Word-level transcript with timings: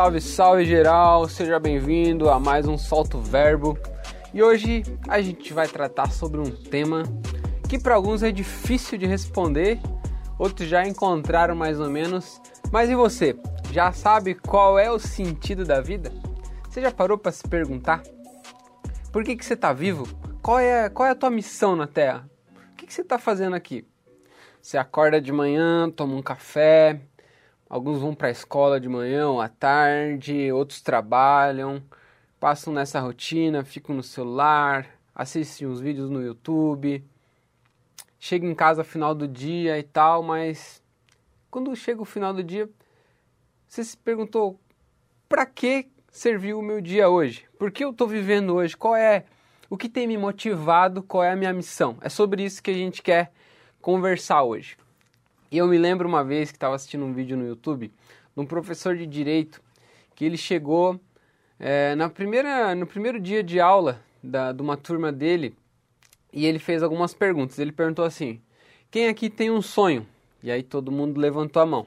Salve, 0.00 0.20
salve 0.22 0.64
geral, 0.64 1.28
seja 1.28 1.60
bem-vindo 1.60 2.30
a 2.30 2.40
mais 2.40 2.66
um 2.66 2.78
Solto 2.78 3.20
Verbo. 3.20 3.78
E 4.32 4.42
hoje 4.42 4.82
a 5.06 5.20
gente 5.20 5.52
vai 5.52 5.68
tratar 5.68 6.10
sobre 6.10 6.40
um 6.40 6.50
tema 6.50 7.02
que 7.68 7.78
para 7.78 7.96
alguns 7.96 8.22
é 8.22 8.32
difícil 8.32 8.96
de 8.96 9.04
responder, 9.04 9.78
outros 10.38 10.66
já 10.66 10.86
encontraram 10.88 11.54
mais 11.54 11.78
ou 11.78 11.90
menos. 11.90 12.40
Mas 12.72 12.88
e 12.88 12.94
você? 12.94 13.36
Já 13.72 13.92
sabe 13.92 14.34
qual 14.34 14.78
é 14.78 14.90
o 14.90 14.98
sentido 14.98 15.66
da 15.66 15.82
vida? 15.82 16.10
Você 16.66 16.80
já 16.80 16.90
parou 16.90 17.18
para 17.18 17.30
se 17.30 17.46
perguntar? 17.46 18.02
Por 19.12 19.22
que, 19.22 19.36
que 19.36 19.44
você 19.44 19.52
está 19.52 19.74
vivo? 19.74 20.08
Qual 20.40 20.58
é, 20.58 20.88
qual 20.88 21.08
é 21.08 21.10
a 21.10 21.14
tua 21.14 21.28
missão 21.28 21.76
na 21.76 21.86
Terra? 21.86 22.26
O 22.72 22.76
que, 22.76 22.86
que 22.86 22.94
você 22.94 23.02
está 23.02 23.18
fazendo 23.18 23.54
aqui? 23.54 23.86
Você 24.62 24.78
acorda 24.78 25.20
de 25.20 25.30
manhã, 25.30 25.90
toma 25.90 26.14
um 26.14 26.22
café, 26.22 27.02
Alguns 27.70 28.00
vão 28.00 28.16
para 28.16 28.26
a 28.26 28.32
escola 28.32 28.80
de 28.80 28.88
manhã 28.88 29.40
à 29.40 29.48
tarde, 29.48 30.50
outros 30.50 30.80
trabalham, 30.80 31.80
passam 32.40 32.72
nessa 32.72 32.98
rotina, 32.98 33.62
ficam 33.62 33.94
no 33.94 34.02
celular, 34.02 34.88
assistem 35.14 35.68
uns 35.68 35.80
vídeos 35.80 36.10
no 36.10 36.20
YouTube, 36.20 37.04
chegam 38.18 38.50
em 38.50 38.56
casa 38.56 38.82
final 38.82 39.14
do 39.14 39.28
dia 39.28 39.78
e 39.78 39.84
tal, 39.84 40.20
mas 40.20 40.82
quando 41.48 41.74
chega 41.76 42.02
o 42.02 42.04
final 42.04 42.34
do 42.34 42.42
dia, 42.42 42.68
você 43.68 43.84
se 43.84 43.96
perguntou 43.96 44.58
para 45.28 45.46
que 45.46 45.88
serviu 46.10 46.58
o 46.58 46.62
meu 46.62 46.80
dia 46.80 47.08
hoje? 47.08 47.46
Por 47.56 47.70
que 47.70 47.84
eu 47.84 47.90
estou 47.90 48.08
vivendo 48.08 48.52
hoje? 48.56 48.76
Qual 48.76 48.96
é 48.96 49.26
o 49.70 49.76
que 49.76 49.88
tem 49.88 50.08
me 50.08 50.18
motivado? 50.18 51.04
Qual 51.04 51.22
é 51.22 51.30
a 51.30 51.36
minha 51.36 51.52
missão? 51.52 51.96
É 52.00 52.08
sobre 52.08 52.42
isso 52.42 52.60
que 52.60 52.72
a 52.72 52.74
gente 52.74 53.00
quer 53.00 53.30
conversar 53.80 54.42
hoje. 54.42 54.76
E 55.50 55.58
eu 55.58 55.66
me 55.66 55.76
lembro 55.76 56.08
uma 56.08 56.22
vez 56.22 56.50
que 56.50 56.56
estava 56.56 56.74
assistindo 56.76 57.04
um 57.04 57.12
vídeo 57.12 57.36
no 57.36 57.46
YouTube 57.46 57.88
de 57.88 58.40
um 58.40 58.46
professor 58.46 58.96
de 58.96 59.06
direito 59.06 59.60
que 60.14 60.24
ele 60.24 60.36
chegou 60.36 61.00
é, 61.58 61.94
na 61.96 62.08
primeira, 62.08 62.74
no 62.74 62.86
primeiro 62.86 63.18
dia 63.18 63.42
de 63.42 63.58
aula 63.58 64.00
da, 64.22 64.52
de 64.52 64.62
uma 64.62 64.76
turma 64.76 65.10
dele 65.10 65.54
e 66.32 66.46
ele 66.46 66.58
fez 66.58 66.82
algumas 66.82 67.12
perguntas. 67.12 67.58
Ele 67.58 67.72
perguntou 67.72 68.04
assim: 68.04 68.40
Quem 68.90 69.08
aqui 69.08 69.28
tem 69.28 69.50
um 69.50 69.60
sonho? 69.60 70.06
E 70.42 70.50
aí 70.50 70.62
todo 70.62 70.92
mundo 70.92 71.20
levantou 71.20 71.60
a 71.60 71.66
mão. 71.66 71.86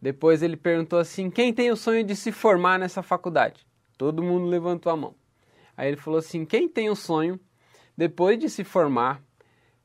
Depois 0.00 0.42
ele 0.42 0.56
perguntou 0.56 0.98
assim: 0.98 1.30
Quem 1.30 1.52
tem 1.52 1.70
o 1.70 1.76
sonho 1.76 2.04
de 2.04 2.14
se 2.14 2.30
formar 2.30 2.78
nessa 2.78 3.02
faculdade? 3.02 3.66
Todo 3.96 4.22
mundo 4.22 4.46
levantou 4.46 4.92
a 4.92 4.96
mão. 4.96 5.14
Aí 5.76 5.88
ele 5.88 5.96
falou 5.96 6.18
assim: 6.18 6.44
Quem 6.44 6.68
tem 6.68 6.88
o 6.88 6.94
sonho, 6.94 7.40
depois 7.96 8.38
de 8.38 8.48
se 8.48 8.62
formar, 8.62 9.20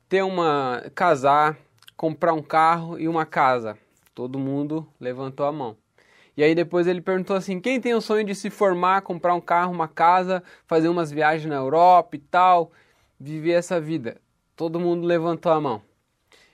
ter 0.08 0.22
uma. 0.22 0.84
casar, 0.94 1.58
comprar 1.96 2.32
um 2.32 2.42
carro 2.42 2.98
e 2.98 3.08
uma 3.08 3.24
casa. 3.24 3.78
Todo 4.14 4.38
mundo 4.38 4.86
levantou 5.00 5.46
a 5.46 5.52
mão. 5.52 5.76
E 6.36 6.42
aí 6.42 6.54
depois 6.54 6.86
ele 6.86 7.00
perguntou 7.00 7.36
assim: 7.36 7.60
quem 7.60 7.80
tem 7.80 7.94
o 7.94 8.00
sonho 8.00 8.24
de 8.24 8.34
se 8.34 8.50
formar, 8.50 9.02
comprar 9.02 9.34
um 9.34 9.40
carro, 9.40 9.72
uma 9.72 9.88
casa, 9.88 10.42
fazer 10.66 10.88
umas 10.88 11.10
viagens 11.10 11.48
na 11.48 11.56
Europa 11.56 12.16
e 12.16 12.18
tal, 12.18 12.72
viver 13.18 13.52
essa 13.52 13.80
vida? 13.80 14.20
Todo 14.56 14.80
mundo 14.80 15.06
levantou 15.06 15.52
a 15.52 15.60
mão. 15.60 15.82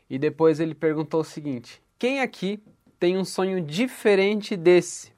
E 0.09 0.19
depois 0.19 0.61
ele 0.61 0.75
perguntou 0.75 1.21
o 1.21 1.25
seguinte: 1.25 1.83
quem 1.99 2.21
aqui 2.21 2.63
tem 2.99 3.17
um 3.17 3.25
sonho 3.25 3.61
diferente 3.61 4.57
desse? 4.57 5.13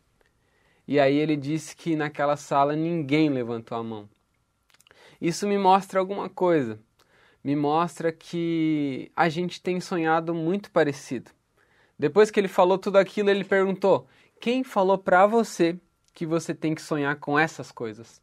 E 0.86 0.98
aí 0.98 1.16
ele 1.16 1.36
disse 1.36 1.74
que 1.76 1.96
naquela 1.96 2.36
sala 2.36 2.76
ninguém 2.76 3.28
levantou 3.28 3.78
a 3.78 3.82
mão. 3.82 4.08
Isso 5.20 5.46
me 5.46 5.56
mostra 5.56 6.00
alguma 6.00 6.28
coisa 6.28 6.78
me 7.42 7.56
mostra 7.56 8.12
que 8.12 9.10
a 9.16 9.28
gente 9.28 9.60
tem 9.60 9.80
sonhado 9.80 10.34
muito 10.34 10.70
parecido. 10.70 11.30
Depois 11.98 12.30
que 12.30 12.38
ele 12.38 12.48
falou 12.48 12.78
tudo 12.78 12.98
aquilo, 12.98 13.30
ele 13.30 13.44
perguntou: 13.44 14.06
Quem 14.40 14.62
falou 14.62 14.98
para 14.98 15.26
você 15.26 15.78
que 16.14 16.26
você 16.26 16.54
tem 16.54 16.74
que 16.74 16.82
sonhar 16.82 17.16
com 17.16 17.38
essas 17.38 17.72
coisas? 17.72 18.20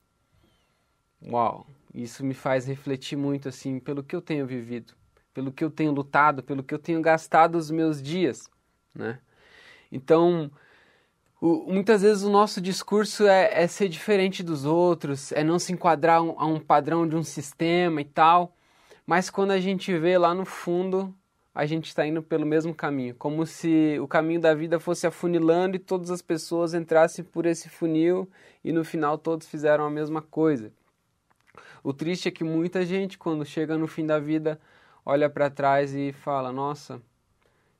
Uau, 1.25 1.67
isso 1.93 2.23
me 2.23 2.33
faz 2.33 2.65
refletir 2.65 3.17
muito 3.17 3.49
assim 3.49 3.79
pelo 3.79 4.03
que 4.03 4.15
eu 4.15 4.21
tenho 4.21 4.45
vivido, 4.45 4.93
pelo 5.33 5.51
que 5.51 5.63
eu 5.63 5.69
tenho 5.69 5.91
lutado, 5.91 6.41
pelo 6.41 6.63
que 6.63 6.73
eu 6.73 6.79
tenho 6.79 7.01
gastado 7.01 7.55
os 7.55 7.69
meus 7.69 8.01
dias, 8.01 8.49
né? 8.93 9.19
Então, 9.91 10.51
o, 11.41 11.71
muitas 11.71 12.01
vezes 12.01 12.23
o 12.23 12.29
nosso 12.29 12.61
discurso 12.61 13.25
é, 13.27 13.63
é, 13.63 13.67
ser 13.67 13.89
diferente 13.89 14.43
dos 14.43 14.65
outros, 14.65 15.31
é 15.31 15.43
não 15.43 15.57
se 15.57 15.73
enquadrar 15.73 16.17
a 16.17 16.45
um 16.45 16.59
padrão 16.59 17.07
de 17.07 17.15
um 17.15 17.23
sistema 17.23 18.01
e 18.01 18.05
tal. 18.05 18.55
Mas 19.09 19.27
quando 19.27 19.49
a 19.49 19.59
gente 19.59 19.97
vê 19.97 20.19
lá 20.19 20.35
no 20.35 20.45
fundo, 20.45 21.11
a 21.51 21.65
gente 21.65 21.87
está 21.87 22.05
indo 22.05 22.21
pelo 22.21 22.45
mesmo 22.45 22.75
caminho, 22.75 23.15
como 23.15 23.43
se 23.43 23.97
o 23.99 24.07
caminho 24.07 24.39
da 24.39 24.53
vida 24.53 24.79
fosse 24.79 25.07
afunilando 25.07 25.75
e 25.75 25.79
todas 25.79 26.11
as 26.11 26.21
pessoas 26.21 26.75
entrassem 26.75 27.25
por 27.25 27.47
esse 27.47 27.69
funil 27.69 28.29
e 28.63 28.71
no 28.71 28.85
final 28.85 29.17
todos 29.17 29.47
fizeram 29.47 29.83
a 29.83 29.89
mesma 29.89 30.21
coisa. 30.21 30.71
O 31.83 31.91
triste 31.91 32.27
é 32.27 32.31
que 32.31 32.43
muita 32.43 32.85
gente, 32.85 33.17
quando 33.17 33.43
chega 33.43 33.79
no 33.79 33.87
fim 33.87 34.05
da 34.05 34.19
vida, 34.19 34.59
olha 35.03 35.27
para 35.27 35.49
trás 35.49 35.95
e 35.95 36.11
fala: 36.11 36.51
Nossa, 36.51 37.01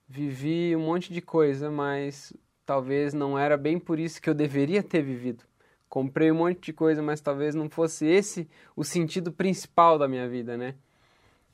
vivi 0.08 0.76
um 0.76 0.80
monte 0.80 1.14
de 1.14 1.22
coisa, 1.22 1.70
mas 1.70 2.34
talvez 2.66 3.14
não 3.14 3.38
era 3.38 3.56
bem 3.56 3.78
por 3.78 4.00
isso 4.00 4.20
que 4.20 4.32
eu 4.32 4.34
deveria 4.34 4.82
ter 4.82 5.04
vivido. 5.04 5.44
Comprei 5.88 6.32
um 6.32 6.38
monte 6.38 6.60
de 6.60 6.74
coisa, 6.74 7.04
mas 7.04 7.22
talvez 7.22 7.54
não 7.54 7.70
fosse 7.70 8.08
esse 8.08 8.50
o 8.76 8.84
sentido 8.84 9.32
principal 9.32 10.00
da 10.00 10.08
minha 10.08 10.28
vida, 10.28 10.58
né? 10.58 10.74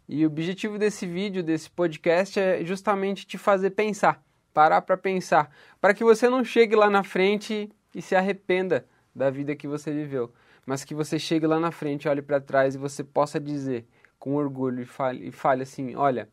E 0.07 0.23
o 0.23 0.27
objetivo 0.27 0.77
desse 0.77 1.07
vídeo, 1.07 1.41
desse 1.41 1.69
podcast, 1.69 2.39
é 2.39 2.63
justamente 2.63 3.25
te 3.25 3.37
fazer 3.37 3.71
pensar, 3.71 4.23
parar 4.53 4.81
para 4.81 4.95
pensar, 4.95 5.49
para 5.81 5.93
que 5.93 6.03
você 6.03 6.29
não 6.29 6.43
chegue 6.43 6.75
lá 6.75 6.89
na 6.89 7.03
frente 7.03 7.69
e 7.93 8.01
se 8.01 8.15
arrependa 8.15 8.85
da 9.15 9.29
vida 9.29 9.55
que 9.55 9.67
você 9.67 9.91
viveu, 9.91 10.31
mas 10.65 10.83
que 10.83 10.93
você 10.93 11.17
chegue 11.17 11.47
lá 11.47 11.59
na 11.59 11.71
frente, 11.71 12.07
olhe 12.07 12.21
para 12.21 12.39
trás 12.39 12.75
e 12.75 12.77
você 12.77 13.03
possa 13.03 13.39
dizer 13.39 13.87
com 14.19 14.35
orgulho 14.35 14.81
e 14.81 14.85
fale, 14.85 15.27
e 15.27 15.31
fale 15.31 15.63
assim: 15.63 15.95
olha, 15.95 16.29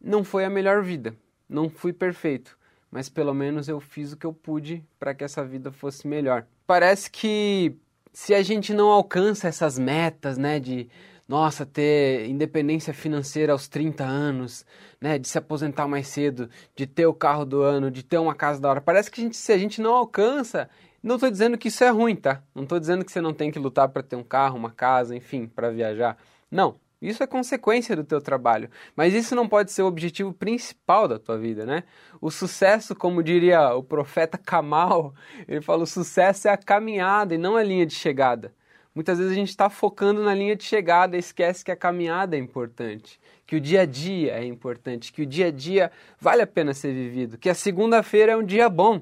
não 0.00 0.24
foi 0.24 0.44
a 0.44 0.50
melhor 0.50 0.82
vida, 0.82 1.14
não 1.48 1.68
fui 1.68 1.92
perfeito, 1.92 2.56
mas 2.90 3.08
pelo 3.08 3.34
menos 3.34 3.68
eu 3.68 3.80
fiz 3.80 4.12
o 4.12 4.16
que 4.16 4.26
eu 4.26 4.32
pude 4.32 4.84
para 4.98 5.14
que 5.14 5.24
essa 5.24 5.44
vida 5.44 5.70
fosse 5.70 6.06
melhor. 6.08 6.46
Parece 6.66 7.10
que 7.10 7.76
se 8.12 8.34
a 8.34 8.42
gente 8.42 8.72
não 8.72 8.88
alcança 8.88 9.48
essas 9.48 9.78
metas, 9.78 10.38
né, 10.38 10.58
de 10.58 10.88
nossa, 11.30 11.64
ter 11.64 12.26
independência 12.28 12.92
financeira 12.92 13.52
aos 13.52 13.68
30 13.68 14.02
anos, 14.02 14.66
né, 15.00 15.16
de 15.16 15.28
se 15.28 15.38
aposentar 15.38 15.86
mais 15.86 16.08
cedo, 16.08 16.50
de 16.74 16.88
ter 16.88 17.06
o 17.06 17.14
carro 17.14 17.44
do 17.44 17.62
ano, 17.62 17.88
de 17.88 18.02
ter 18.02 18.18
uma 18.18 18.34
casa 18.34 18.60
da 18.60 18.68
hora. 18.68 18.80
Parece 18.80 19.08
que 19.08 19.20
a 19.20 19.22
gente, 19.22 19.36
se 19.36 19.52
a 19.52 19.56
gente 19.56 19.80
não 19.80 19.94
alcança, 19.94 20.68
não 21.00 21.14
estou 21.14 21.30
dizendo 21.30 21.56
que 21.56 21.68
isso 21.68 21.84
é 21.84 21.88
ruim, 21.88 22.16
tá? 22.16 22.42
Não 22.52 22.64
estou 22.64 22.80
dizendo 22.80 23.04
que 23.04 23.12
você 23.12 23.20
não 23.20 23.32
tem 23.32 23.48
que 23.48 23.60
lutar 23.60 23.88
para 23.90 24.02
ter 24.02 24.16
um 24.16 24.24
carro, 24.24 24.56
uma 24.56 24.72
casa, 24.72 25.14
enfim, 25.14 25.46
para 25.46 25.70
viajar. 25.70 26.16
Não, 26.50 26.74
isso 27.00 27.22
é 27.22 27.28
consequência 27.28 27.94
do 27.94 28.02
teu 28.02 28.20
trabalho, 28.20 28.68
mas 28.96 29.14
isso 29.14 29.36
não 29.36 29.48
pode 29.48 29.70
ser 29.70 29.82
o 29.82 29.86
objetivo 29.86 30.32
principal 30.32 31.06
da 31.06 31.16
tua 31.16 31.38
vida, 31.38 31.64
né? 31.64 31.84
O 32.20 32.28
sucesso, 32.32 32.92
como 32.92 33.22
diria 33.22 33.72
o 33.76 33.84
profeta 33.84 34.36
Kamal, 34.36 35.14
ele 35.46 35.60
fala, 35.60 35.84
o 35.84 35.86
sucesso 35.86 36.48
é 36.48 36.50
a 36.50 36.56
caminhada 36.56 37.36
e 37.36 37.38
não 37.38 37.56
a 37.56 37.62
linha 37.62 37.86
de 37.86 37.94
chegada. 37.94 38.52
Muitas 38.94 39.18
vezes 39.18 39.32
a 39.32 39.36
gente 39.36 39.50
está 39.50 39.70
focando 39.70 40.22
na 40.22 40.34
linha 40.34 40.56
de 40.56 40.64
chegada 40.64 41.16
esquece 41.16 41.64
que 41.64 41.70
a 41.70 41.76
caminhada 41.76 42.36
é 42.36 42.38
importante, 42.38 43.20
que 43.46 43.54
o 43.54 43.60
dia 43.60 43.82
a 43.82 43.86
dia 43.86 44.32
é 44.32 44.44
importante, 44.44 45.12
que 45.12 45.22
o 45.22 45.26
dia 45.26 45.46
a 45.46 45.50
dia 45.50 45.92
vale 46.18 46.42
a 46.42 46.46
pena 46.46 46.74
ser 46.74 46.92
vivido, 46.92 47.38
que 47.38 47.48
a 47.48 47.54
segunda-feira 47.54 48.32
é 48.32 48.36
um 48.36 48.44
dia 48.44 48.68
bom, 48.68 49.00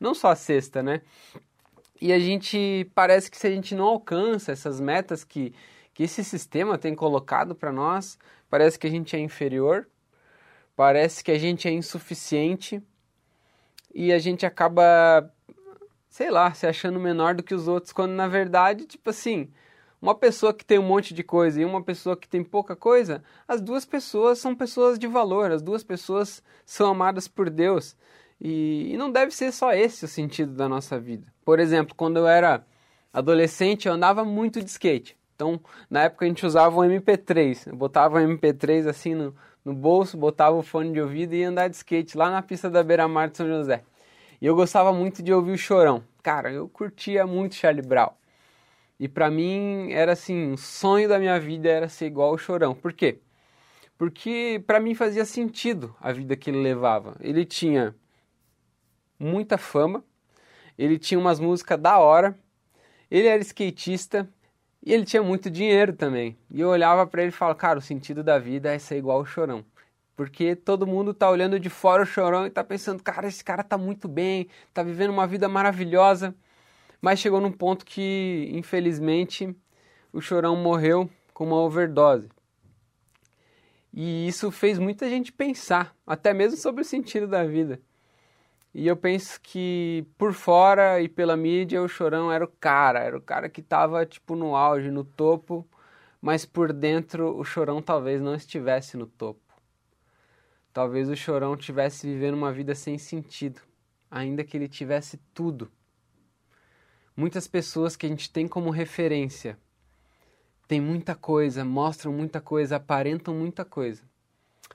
não 0.00 0.12
só 0.12 0.30
a 0.30 0.36
sexta, 0.36 0.82
né? 0.82 1.02
E 2.00 2.12
a 2.12 2.18
gente 2.18 2.90
parece 2.94 3.30
que 3.30 3.36
se 3.36 3.46
a 3.46 3.50
gente 3.50 3.74
não 3.74 3.84
alcança 3.84 4.52
essas 4.52 4.80
metas 4.80 5.22
que, 5.24 5.52
que 5.94 6.02
esse 6.02 6.24
sistema 6.24 6.76
tem 6.76 6.94
colocado 6.94 7.54
para 7.54 7.72
nós, 7.72 8.18
parece 8.50 8.78
que 8.78 8.86
a 8.86 8.90
gente 8.90 9.14
é 9.14 9.20
inferior, 9.20 9.88
parece 10.74 11.22
que 11.22 11.30
a 11.30 11.38
gente 11.38 11.66
é 11.66 11.72
insuficiente 11.72 12.82
e 13.94 14.12
a 14.12 14.18
gente 14.18 14.46
acaba 14.46 15.32
sei 16.08 16.30
lá, 16.30 16.52
se 16.52 16.66
achando 16.66 16.98
menor 16.98 17.34
do 17.34 17.42
que 17.42 17.54
os 17.54 17.68
outros, 17.68 17.92
quando 17.92 18.12
na 18.12 18.28
verdade, 18.28 18.86
tipo 18.86 19.10
assim, 19.10 19.50
uma 20.00 20.14
pessoa 20.14 20.54
que 20.54 20.64
tem 20.64 20.78
um 20.78 20.86
monte 20.86 21.12
de 21.12 21.22
coisa 21.22 21.60
e 21.60 21.64
uma 21.64 21.82
pessoa 21.82 22.16
que 22.16 22.28
tem 22.28 22.42
pouca 22.42 22.76
coisa, 22.76 23.22
as 23.46 23.60
duas 23.60 23.84
pessoas 23.84 24.38
são 24.38 24.54
pessoas 24.54 24.98
de 24.98 25.06
valor, 25.06 25.50
as 25.50 25.62
duas 25.62 25.82
pessoas 25.82 26.42
são 26.64 26.90
amadas 26.90 27.26
por 27.26 27.50
Deus. 27.50 27.96
E, 28.40 28.92
e 28.92 28.96
não 28.96 29.10
deve 29.10 29.32
ser 29.32 29.52
só 29.52 29.72
esse 29.72 30.04
o 30.04 30.08
sentido 30.08 30.52
da 30.52 30.68
nossa 30.68 30.98
vida. 30.98 31.26
Por 31.44 31.58
exemplo, 31.58 31.94
quando 31.96 32.18
eu 32.18 32.28
era 32.28 32.64
adolescente, 33.12 33.88
eu 33.88 33.94
andava 33.94 34.24
muito 34.24 34.62
de 34.62 34.70
skate. 34.70 35.16
Então, 35.34 35.60
na 35.90 36.04
época 36.04 36.24
a 36.24 36.28
gente 36.28 36.46
usava 36.46 36.76
o 36.76 36.82
MP3. 36.82 37.68
Eu 37.68 37.76
botava 37.76 38.18
o 38.18 38.20
MP3 38.20 38.88
assim 38.88 39.14
no, 39.14 39.34
no 39.64 39.74
bolso, 39.74 40.16
botava 40.16 40.56
o 40.56 40.62
fone 40.62 40.92
de 40.92 41.00
ouvido 41.00 41.34
e 41.34 41.38
ia 41.38 41.48
andar 41.48 41.68
de 41.68 41.76
skate 41.76 42.16
lá 42.16 42.30
na 42.30 42.42
pista 42.42 42.70
da 42.70 42.82
Beira-Mar 42.82 43.28
de 43.28 43.36
São 43.36 43.46
José. 43.46 43.82
E 44.40 44.46
eu 44.46 44.54
gostava 44.54 44.92
muito 44.92 45.22
de 45.22 45.32
ouvir 45.32 45.52
o 45.52 45.58
Chorão. 45.58 46.02
Cara, 46.22 46.52
eu 46.52 46.68
curtia 46.68 47.26
muito 47.26 47.54
Charlie 47.54 47.86
Brown. 47.86 48.12
E 48.98 49.08
para 49.08 49.30
mim 49.30 49.92
era 49.92 50.12
assim, 50.12 50.52
um 50.52 50.56
sonho 50.56 51.08
da 51.08 51.18
minha 51.18 51.38
vida 51.40 51.68
era 51.68 51.88
ser 51.88 52.06
igual 52.06 52.32
o 52.32 52.38
Chorão. 52.38 52.74
Por 52.74 52.92
quê? 52.92 53.20
Porque 53.96 54.62
para 54.66 54.80
mim 54.80 54.94
fazia 54.94 55.24
sentido 55.24 55.94
a 56.00 56.12
vida 56.12 56.36
que 56.36 56.50
ele 56.50 56.62
levava. 56.62 57.16
Ele 57.20 57.44
tinha 57.44 57.94
muita 59.18 59.58
fama, 59.58 60.04
Ele 60.78 60.98
tinha 60.98 61.18
umas 61.18 61.40
músicas 61.40 61.80
da 61.80 61.98
hora, 61.98 62.38
ele 63.10 63.26
era 63.26 63.42
skatista 63.42 64.28
e 64.84 64.92
ele 64.92 65.04
tinha 65.04 65.22
muito 65.22 65.50
dinheiro 65.50 65.92
também. 65.92 66.38
E 66.50 66.60
eu 66.60 66.68
olhava 66.68 67.06
para 67.06 67.22
ele 67.22 67.30
e 67.30 67.32
falava, 67.32 67.58
cara, 67.58 67.78
o 67.80 67.82
sentido 67.82 68.22
da 68.22 68.38
vida 68.38 68.72
é 68.72 68.78
ser 68.78 68.96
igual 68.96 69.20
o 69.20 69.26
Chorão. 69.26 69.64
Porque 70.18 70.56
todo 70.56 70.84
mundo 70.84 71.14
tá 71.14 71.30
olhando 71.30 71.60
de 71.60 71.70
fora 71.70 72.02
o 72.02 72.04
Chorão 72.04 72.44
e 72.44 72.50
tá 72.50 72.64
pensando, 72.64 73.00
cara, 73.00 73.28
esse 73.28 73.44
cara 73.44 73.62
tá 73.62 73.78
muito 73.78 74.08
bem, 74.08 74.48
tá 74.74 74.82
vivendo 74.82 75.10
uma 75.10 75.28
vida 75.28 75.48
maravilhosa. 75.48 76.34
Mas 77.00 77.20
chegou 77.20 77.40
num 77.40 77.52
ponto 77.52 77.86
que, 77.86 78.50
infelizmente, 78.52 79.56
o 80.12 80.20
Chorão 80.20 80.56
morreu 80.56 81.08
com 81.32 81.44
uma 81.44 81.60
overdose. 81.60 82.28
E 83.94 84.26
isso 84.26 84.50
fez 84.50 84.76
muita 84.76 85.08
gente 85.08 85.30
pensar, 85.30 85.94
até 86.04 86.34
mesmo 86.34 86.58
sobre 86.58 86.82
o 86.82 86.84
sentido 86.84 87.28
da 87.28 87.44
vida. 87.44 87.80
E 88.74 88.88
eu 88.88 88.96
penso 88.96 89.40
que 89.40 90.04
por 90.18 90.32
fora 90.32 91.00
e 91.00 91.08
pela 91.08 91.36
mídia 91.36 91.80
o 91.80 91.88
Chorão 91.88 92.32
era 92.32 92.44
o 92.44 92.52
cara, 92.58 92.98
era 92.98 93.16
o 93.16 93.22
cara 93.22 93.48
que 93.48 93.60
estava 93.60 94.04
tipo 94.04 94.34
no 94.34 94.56
auge, 94.56 94.90
no 94.90 95.04
topo, 95.04 95.64
mas 96.20 96.44
por 96.44 96.72
dentro 96.72 97.38
o 97.38 97.44
Chorão 97.44 97.80
talvez 97.80 98.20
não 98.20 98.34
estivesse 98.34 98.96
no 98.96 99.06
topo. 99.06 99.47
Talvez 100.72 101.08
o 101.08 101.16
Chorão 101.16 101.56
tivesse 101.56 102.06
vivendo 102.06 102.34
uma 102.34 102.52
vida 102.52 102.74
sem 102.74 102.98
sentido, 102.98 103.60
ainda 104.10 104.44
que 104.44 104.56
ele 104.56 104.68
tivesse 104.68 105.18
tudo. 105.34 105.70
Muitas 107.16 107.48
pessoas 107.48 107.96
que 107.96 108.06
a 108.06 108.08
gente 108.08 108.30
tem 108.30 108.46
como 108.46 108.70
referência 108.70 109.58
têm 110.68 110.80
muita 110.80 111.14
coisa, 111.14 111.64
mostram 111.64 112.12
muita 112.12 112.40
coisa, 112.40 112.76
aparentam 112.76 113.34
muita 113.34 113.64
coisa. 113.64 114.02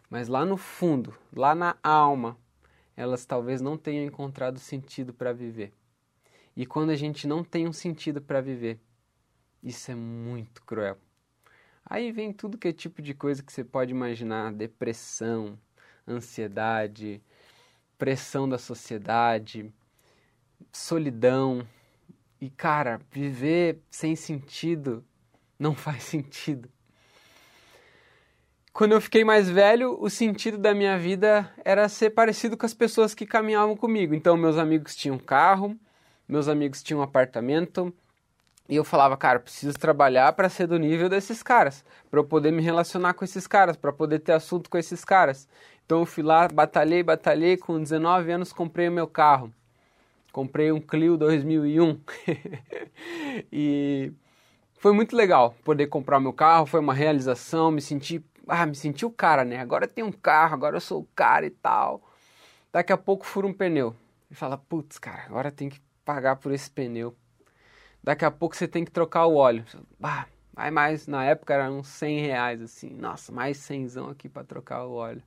Mas 0.10 0.28
lá 0.28 0.46
no 0.46 0.58
fundo, 0.58 1.16
lá 1.34 1.56
na 1.56 1.78
alma, 1.82 2.38
elas 2.96 3.26
talvez 3.26 3.62
não 3.62 3.78
tenham 3.78 4.06
encontrado 4.06 4.60
sentido 4.60 5.14
para 5.14 5.32
viver. 5.32 5.72
E 6.56 6.66
quando 6.66 6.90
a 6.90 6.96
gente 6.96 7.28
não 7.28 7.44
tem 7.44 7.68
um 7.68 7.74
sentido 7.74 8.22
para 8.22 8.42
viver, 8.42 8.80
isso 9.64 9.92
é 9.92 9.96
muito 9.96 10.62
cruel. 10.64 10.98
Aí 11.86 12.12
vem 12.12 12.32
tudo 12.32 12.58
que 12.58 12.68
é 12.68 12.74
tipo 12.74 13.02
de 13.02 13.14
coisa 13.14 13.42
que 13.42 13.52
você 13.52 13.64
pode 13.64 13.92
imaginar: 13.92 14.54
depressão, 14.54 15.58
ansiedade, 16.08 17.22
pressão 17.98 18.48
da 18.48 18.58
sociedade, 18.58 19.74
solidão. 20.72 21.68
E 22.40 22.50
cara, 22.50 23.00
viver 23.12 23.80
sem 23.90 24.16
sentido 24.16 25.04
não 25.58 25.74
faz 25.76 26.04
sentido. 26.04 26.70
Quando 28.74 28.94
eu 28.94 29.02
fiquei 29.02 29.24
mais 29.24 29.48
velho, 29.48 29.96
o 30.02 30.10
sentido 30.10 30.58
da 30.58 30.74
minha 30.74 30.98
vida 30.98 31.54
era 31.64 31.88
ser 31.88 32.10
parecido 32.10 32.58
com 32.58 32.66
as 32.66 32.74
pessoas 32.74 33.14
que 33.14 33.24
caminhavam 33.24 33.78
comigo. 33.78 34.16
Então, 34.16 34.36
meus 34.36 34.58
amigos 34.58 34.96
tinham 34.96 35.20
carro, 35.20 35.80
meus 36.28 36.48
amigos 36.48 36.82
tinham 36.82 37.02
apartamento, 37.02 37.94
e 38.68 38.76
eu 38.76 38.84
falava, 38.84 39.18
cara, 39.18 39.40
preciso 39.40 39.78
trabalhar 39.78 40.32
para 40.34 40.50
ser 40.50 40.68
do 40.68 40.80
nível 40.80 41.10
desses 41.10 41.44
caras, 41.44 41.84
para 42.10 42.20
eu 42.20 42.24
poder 42.24 42.52
me 42.52 42.62
relacionar 42.62 43.14
com 43.14 43.26
esses 43.26 43.46
caras, 43.46 43.76
para 43.76 43.92
poder 43.92 44.20
ter 44.20 44.32
assunto 44.32 44.70
com 44.70 44.78
esses 44.78 45.04
caras. 45.04 45.48
Então 45.86 46.00
eu 46.00 46.06
fui 46.06 46.24
lá, 46.24 46.48
batalhei, 46.48 47.04
batalhei, 47.04 47.58
com 47.58 47.82
19 47.82 48.32
anos 48.32 48.54
comprei 48.54 48.88
o 48.88 48.92
meu 48.92 49.08
carro. 49.08 49.54
Comprei 50.32 50.72
um 50.72 50.80
Clio 50.80 51.18
2001. 51.18 52.00
e 53.52 54.12
foi 54.80 54.94
muito 54.94 55.16
legal 55.16 55.56
poder 55.64 55.88
comprar 55.88 56.20
meu 56.20 56.34
carro, 56.34 56.66
foi 56.66 56.80
uma 56.80 56.94
realização, 56.94 57.70
me 57.70 57.82
senti 57.82 58.24
ah, 58.48 58.66
me 58.66 58.76
senti 58.76 59.06
o 59.06 59.12
cara, 59.12 59.46
né? 59.46 59.58
Agora 59.60 59.88
tem 59.88 60.04
um 60.04 60.12
carro, 60.12 60.54
agora 60.54 60.76
eu 60.76 60.82
sou 60.82 61.02
o 61.02 61.08
cara 61.16 61.46
e 61.46 61.50
tal. 61.50 62.02
Daqui 62.72 62.92
a 62.92 62.98
pouco 62.98 63.26
fura 63.26 63.48
um 63.48 63.54
pneu. 63.54 63.96
E 64.30 64.36
fala, 64.36 64.58
putz, 64.58 64.98
cara, 64.98 65.24
agora 65.26 65.52
tem 65.52 65.70
que 65.70 65.80
pagar 66.04 66.36
por 66.38 66.52
esse 66.52 66.70
pneu. 66.70 67.16
Daqui 68.04 68.26
a 68.26 68.32
pouco 68.32 68.56
você 68.56 68.68
tem 68.68 68.84
que 68.84 68.92
trocar 68.92 69.26
o 69.26 69.36
óleo. 69.36 69.64
Ah, 70.02 70.26
vai 70.54 70.70
mais, 70.70 71.08
na 71.08 71.24
época 71.24 71.54
era 71.54 71.72
uns 71.72 71.88
100 71.88 72.20
reais, 72.20 72.62
assim. 72.62 72.90
Nossa, 72.90 73.32
mais 73.32 73.58
100 73.58 73.88
aqui 74.12 74.28
para 74.28 74.44
trocar 74.44 74.86
o 74.86 74.94
óleo. 74.94 75.24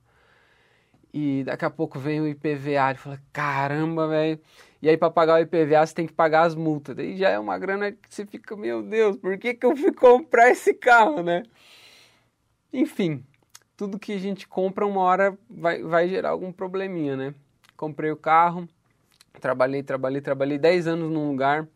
E 1.11 1.43
daqui 1.43 1.65
a 1.65 1.69
pouco 1.69 1.97
vem 1.97 2.21
o 2.21 2.27
IPVA. 2.27 2.91
Ele 2.91 2.99
fala, 2.99 3.19
caramba, 3.33 4.07
velho. 4.07 4.39
E 4.79 4.87
aí, 4.87 4.95
para 4.95 5.09
pagar 5.09 5.35
o 5.35 5.39
IPVA, 5.39 5.85
você 5.85 5.95
tem 5.95 6.05
que 6.05 6.13
pagar 6.13 6.43
as 6.43 6.53
multas. 6.53 6.95
Daí 6.95 7.17
já 7.17 7.29
é 7.29 7.39
uma 7.39 7.57
grana 7.57 7.91
que 7.91 8.13
você 8.13 8.25
fica, 8.25 8.55
meu 8.55 8.83
Deus, 8.83 9.17
por 9.17 9.35
que, 9.39 9.55
que 9.55 9.65
eu 9.65 9.75
fui 9.75 9.91
comprar 9.93 10.51
esse 10.51 10.73
carro, 10.73 11.23
né? 11.23 11.41
Enfim, 12.71 13.25
tudo 13.75 13.97
que 13.97 14.13
a 14.13 14.19
gente 14.19 14.47
compra 14.47 14.85
uma 14.85 15.01
hora 15.01 15.35
vai, 15.49 15.81
vai 15.81 16.07
gerar 16.07 16.29
algum 16.29 16.51
probleminha, 16.51 17.17
né? 17.17 17.33
Comprei 17.75 18.11
o 18.11 18.17
carro, 18.17 18.67
trabalhei, 19.41 19.81
trabalhei, 19.81 20.21
trabalhei 20.21 20.59
10 20.59 20.87
anos 20.87 21.11
num 21.11 21.29
lugar. 21.29 21.67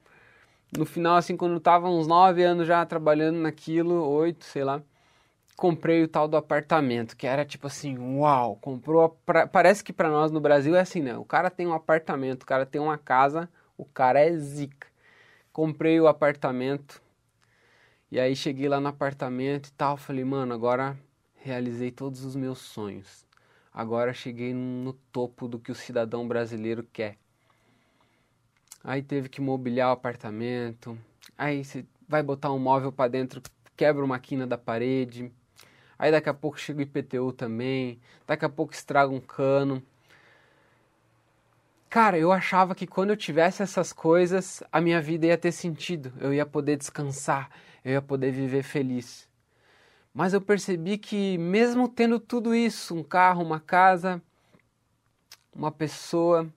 No 0.76 0.86
final, 0.86 1.16
assim, 1.18 1.36
quando 1.36 1.54
eu 1.54 1.60
tava 1.60 1.90
uns 1.90 2.08
9 2.08 2.44
anos 2.44 2.66
já 2.66 2.86
trabalhando 2.86 3.40
naquilo, 3.40 4.08
8, 4.08 4.46
sei 4.46 4.64
lá, 4.64 4.82
comprei 5.58 6.04
o 6.04 6.08
tal 6.08 6.28
do 6.28 6.38
apartamento, 6.38 7.16
que 7.18 7.28
era 7.28 7.46
tipo 7.46 7.68
assim, 7.68 7.98
uau, 7.98 8.58
comprou, 8.62 9.10
pra, 9.26 9.48
parece 9.48 9.84
que 9.84 9.94
para 9.94 10.10
nós 10.10 10.32
no 10.32 10.40
Brasil 10.40 10.76
é 10.76 10.82
assim, 10.82 11.02
né? 11.02 11.18
O 11.18 11.26
cara 11.26 11.50
tem 11.50 11.68
um 11.68 11.74
apartamento, 11.74 12.44
o 12.44 12.46
cara 12.46 12.66
tem 12.66 12.82
uma 12.82 12.98
casa, 12.98 13.50
o 13.78 13.86
cara 13.86 14.20
é 14.20 14.36
zica. 14.38 14.88
Comprei 15.54 16.00
o 16.00 16.08
apartamento, 16.08 17.02
e 18.12 18.20
aí 18.20 18.36
cheguei 18.36 18.68
lá 18.68 18.80
no 18.80 18.90
apartamento 18.90 19.68
e 19.68 19.72
tal, 19.72 19.96
falei, 19.96 20.26
mano, 20.26 20.54
agora 20.54 21.00
realizei 21.36 21.92
todos 21.92 22.26
os 22.26 22.36
meus 22.36 22.60
sonhos. 22.60 23.26
Agora 23.74 24.14
cheguei 24.14 24.54
no 24.54 24.92
topo 25.14 25.48
do 25.48 25.58
que 25.58 25.72
o 25.72 25.76
cidadão 25.76 26.28
brasileiro 26.28 26.86
quer. 26.92 27.18
Aí 28.84 29.02
teve 29.02 29.30
que 29.30 29.42
mobiliar 29.42 29.90
o 29.90 29.94
apartamento. 29.94 30.98
Aí 31.38 31.64
você 31.64 31.86
vai 32.08 32.24
botar 32.24 32.52
um 32.52 32.60
móvel 32.60 32.92
para 32.92 33.10
dentro, 33.10 33.42
quebra 33.78 34.04
uma 34.04 34.20
quina 34.20 34.48
da 34.48 34.58
parede. 34.58 35.32
Aí 35.98 36.12
daqui 36.12 36.30
a 36.30 36.34
pouco 36.34 36.60
chega 36.60 36.80
o 36.80 36.82
IPTU 36.82 37.32
também. 37.32 38.00
Daqui 38.26 38.44
a 38.44 38.50
pouco 38.50 38.74
estraga 38.74 39.14
um 39.14 39.20
cano. 39.20 39.84
Cara, 41.90 42.18
eu 42.18 42.32
achava 42.32 42.74
que 42.74 42.88
quando 42.88 43.10
eu 43.10 43.18
tivesse 43.18 43.62
essas 43.62 43.92
coisas, 43.92 44.64
a 44.72 44.80
minha 44.80 45.02
vida 45.02 45.28
ia 45.28 45.38
ter 45.38 45.52
sentido. 45.52 46.12
Eu 46.20 46.34
ia 46.34 46.46
poder 46.46 46.78
descansar, 46.78 47.50
eu 47.84 47.92
ia 47.92 48.02
poder 48.02 48.32
viver 48.32 48.64
feliz. 48.64 49.30
Mas 50.14 50.34
eu 50.34 50.42
percebi 50.42 50.98
que, 50.98 51.38
mesmo 51.38 51.88
tendo 51.88 52.20
tudo 52.20 52.56
isso 52.56 52.96
um 52.96 53.04
carro, 53.04 53.44
uma 53.44 53.60
casa, 53.60 54.22
uma 55.54 55.72
pessoa 55.72 56.52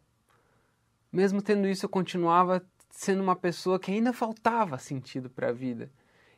mesmo 1.14 1.40
tendo 1.40 1.68
isso, 1.68 1.85
eu 1.85 1.88
continuava 1.88 2.61
sendo 2.90 3.23
uma 3.23 3.37
pessoa 3.37 3.78
que 3.78 3.92
ainda 3.92 4.12
faltava 4.12 4.78
sentido 4.78 5.30
para 5.30 5.50
a 5.50 5.52
vida. 5.52 5.88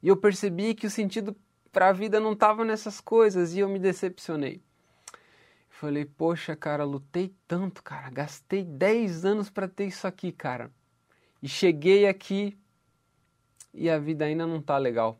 E 0.02 0.08
eu 0.08 0.16
percebi 0.16 0.74
que 0.74 0.86
o 0.86 0.90
sentido 0.90 1.34
para 1.72 1.88
a 1.88 1.92
vida 1.92 2.20
não 2.20 2.34
estava 2.34 2.62
nessas 2.62 3.00
coisas 3.00 3.54
e 3.54 3.60
eu 3.60 3.68
me 3.70 3.78
decepcionei. 3.78 4.62
Falei, 5.70 6.04
poxa, 6.04 6.54
cara, 6.54 6.84
lutei 6.84 7.34
tanto, 7.48 7.82
cara, 7.82 8.10
gastei 8.10 8.64
10 8.64 9.24
anos 9.24 9.48
para 9.48 9.66
ter 9.66 9.86
isso 9.86 10.06
aqui, 10.06 10.30
cara. 10.30 10.70
E 11.42 11.48
cheguei 11.48 12.06
aqui 12.06 12.58
e 13.72 13.88
a 13.88 13.98
vida 13.98 14.26
ainda 14.26 14.46
não 14.46 14.60
tá 14.60 14.76
legal. 14.76 15.18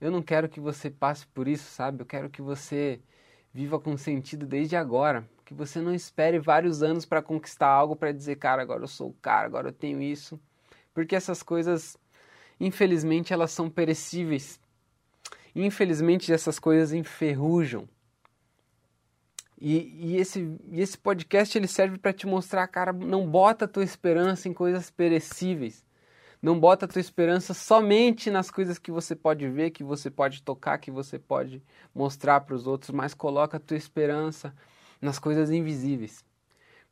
Eu 0.00 0.10
não 0.10 0.22
quero 0.22 0.48
que 0.48 0.58
você 0.58 0.90
passe 0.90 1.24
por 1.28 1.46
isso, 1.46 1.70
sabe? 1.70 2.02
Eu 2.02 2.06
quero 2.06 2.28
que 2.30 2.42
você 2.42 3.00
viva 3.54 3.78
com 3.78 3.96
sentido 3.96 4.44
desde 4.44 4.74
agora. 4.74 5.28
Que 5.46 5.54
você 5.54 5.80
não 5.80 5.94
espere 5.94 6.40
vários 6.40 6.82
anos 6.82 7.06
para 7.06 7.22
conquistar 7.22 7.68
algo 7.68 7.94
para 7.94 8.10
dizer, 8.10 8.34
cara, 8.34 8.60
agora 8.60 8.82
eu 8.82 8.88
sou 8.88 9.10
o 9.10 9.16
cara, 9.22 9.46
agora 9.46 9.68
eu 9.68 9.72
tenho 9.72 10.02
isso. 10.02 10.40
Porque 10.92 11.14
essas 11.14 11.40
coisas, 11.40 11.96
infelizmente, 12.58 13.32
elas 13.32 13.52
são 13.52 13.70
perecíveis. 13.70 14.58
Infelizmente, 15.54 16.32
essas 16.32 16.58
coisas 16.58 16.92
enferrujam. 16.92 17.88
E, 19.56 20.14
e, 20.14 20.16
esse, 20.16 20.58
e 20.68 20.80
esse 20.80 20.98
podcast 20.98 21.56
ele 21.56 21.68
serve 21.68 21.96
para 21.96 22.12
te 22.12 22.26
mostrar, 22.26 22.66
cara, 22.66 22.92
não 22.92 23.24
bota 23.24 23.66
a 23.66 23.68
tua 23.68 23.84
esperança 23.84 24.48
em 24.48 24.52
coisas 24.52 24.90
perecíveis. 24.90 25.84
Não 26.42 26.58
bota 26.58 26.86
a 26.86 26.88
tua 26.88 27.00
esperança 27.00 27.54
somente 27.54 28.32
nas 28.32 28.50
coisas 28.50 28.80
que 28.80 28.90
você 28.90 29.14
pode 29.14 29.48
ver, 29.48 29.70
que 29.70 29.84
você 29.84 30.10
pode 30.10 30.42
tocar, 30.42 30.76
que 30.78 30.90
você 30.90 31.20
pode 31.20 31.62
mostrar 31.94 32.40
para 32.40 32.56
os 32.56 32.66
outros, 32.66 32.90
mas 32.90 33.14
coloca 33.14 33.58
a 33.58 33.60
tua 33.60 33.76
esperança 33.76 34.52
nas 35.00 35.18
coisas 35.18 35.50
invisíveis. 35.50 36.24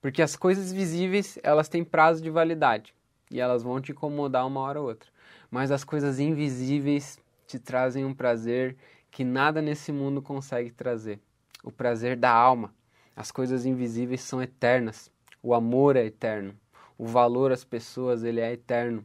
Porque 0.01 0.21
as 0.21 0.37
coisas 0.37 0.73
visíveis, 0.73 1.39
elas 1.43 1.69
têm 1.69 1.83
prazo 1.83 2.23
de 2.23 2.31
validade 2.31 2.95
e 3.31 3.41
elas 3.41 3.63
vão 3.63 3.81
te 3.81 3.93
incomodar 3.93 4.47
uma 4.47 4.61
hora 4.61 4.81
ou 4.81 4.89
outra. 4.89 5.09
Mas 5.51 5.71
as 5.71 5.83
coisas 5.83 6.19
invisíveis 6.19 7.19
te 7.47 7.59
trazem 7.59 8.05
um 8.05 8.15
prazer 8.15 8.77
que 9.11 9.25
nada 9.25 9.63
nesse 9.63 9.93
mundo 9.93 10.21
consegue 10.21 10.71
trazer. 10.71 11.21
O 11.63 11.71
prazer 11.71 12.17
da 12.17 12.31
alma. 12.31 12.75
As 13.17 13.31
coisas 13.31 13.65
invisíveis 13.65 14.21
são 14.21 14.43
eternas. 14.43 15.11
O 15.43 15.55
amor 15.55 15.97
é 15.97 16.05
eterno. 16.05 16.55
O 16.99 17.07
valor 17.07 17.53
às 17.53 17.65
pessoas, 17.65 18.25
ele 18.25 18.41
é 18.41 18.53
eterno. 18.53 19.05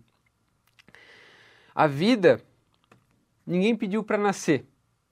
A 1.73 1.87
vida, 1.87 2.41
ninguém 3.45 3.75
pediu 3.75 4.03
para 4.03 4.17
nascer. 4.17 4.65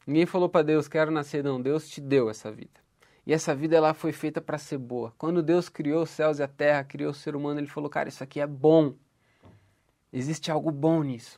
Ninguém 0.06 0.26
falou 0.26 0.50
para 0.50 0.66
Deus, 0.66 0.88
quero 0.88 1.12
nascer, 1.12 1.44
não. 1.44 1.62
Deus 1.62 1.88
te 1.88 2.02
deu 2.02 2.30
essa 2.30 2.52
vida. 2.52 2.87
E 3.28 3.34
essa 3.34 3.54
vida 3.54 3.76
ela 3.76 3.94
foi 3.94 4.14
feita 4.14 4.40
para 4.40 4.58
ser 4.58 4.78
boa. 4.78 5.14
Quando 5.18 5.44
Deus 5.44 5.68
criou 5.68 6.04
os 6.04 6.10
céus 6.10 6.40
e 6.40 6.44
a 6.44 6.48
terra, 6.48 6.86
criou 6.86 7.12
o 7.12 7.14
ser 7.14 7.36
humano, 7.36 7.60
ele 7.60 7.68
falou: 7.68 7.90
"Cara, 7.90 8.08
isso 8.08 8.24
aqui 8.24 8.40
é 8.40 8.48
bom. 8.48 8.94
Existe 10.14 10.50
algo 10.50 10.72
bom 10.72 11.04
nisso. 11.04 11.38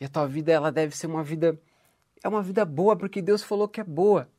E 0.00 0.04
a 0.04 0.08
tua 0.08 0.28
vida 0.28 0.52
ela 0.52 0.70
deve 0.70 0.96
ser 0.96 1.08
uma 1.08 1.24
vida 1.24 1.60
é 2.22 2.28
uma 2.28 2.40
vida 2.40 2.64
boa 2.64 2.96
porque 2.96 3.20
Deus 3.20 3.42
falou 3.42 3.66
que 3.66 3.80
é 3.80 3.84
boa. 3.84 4.30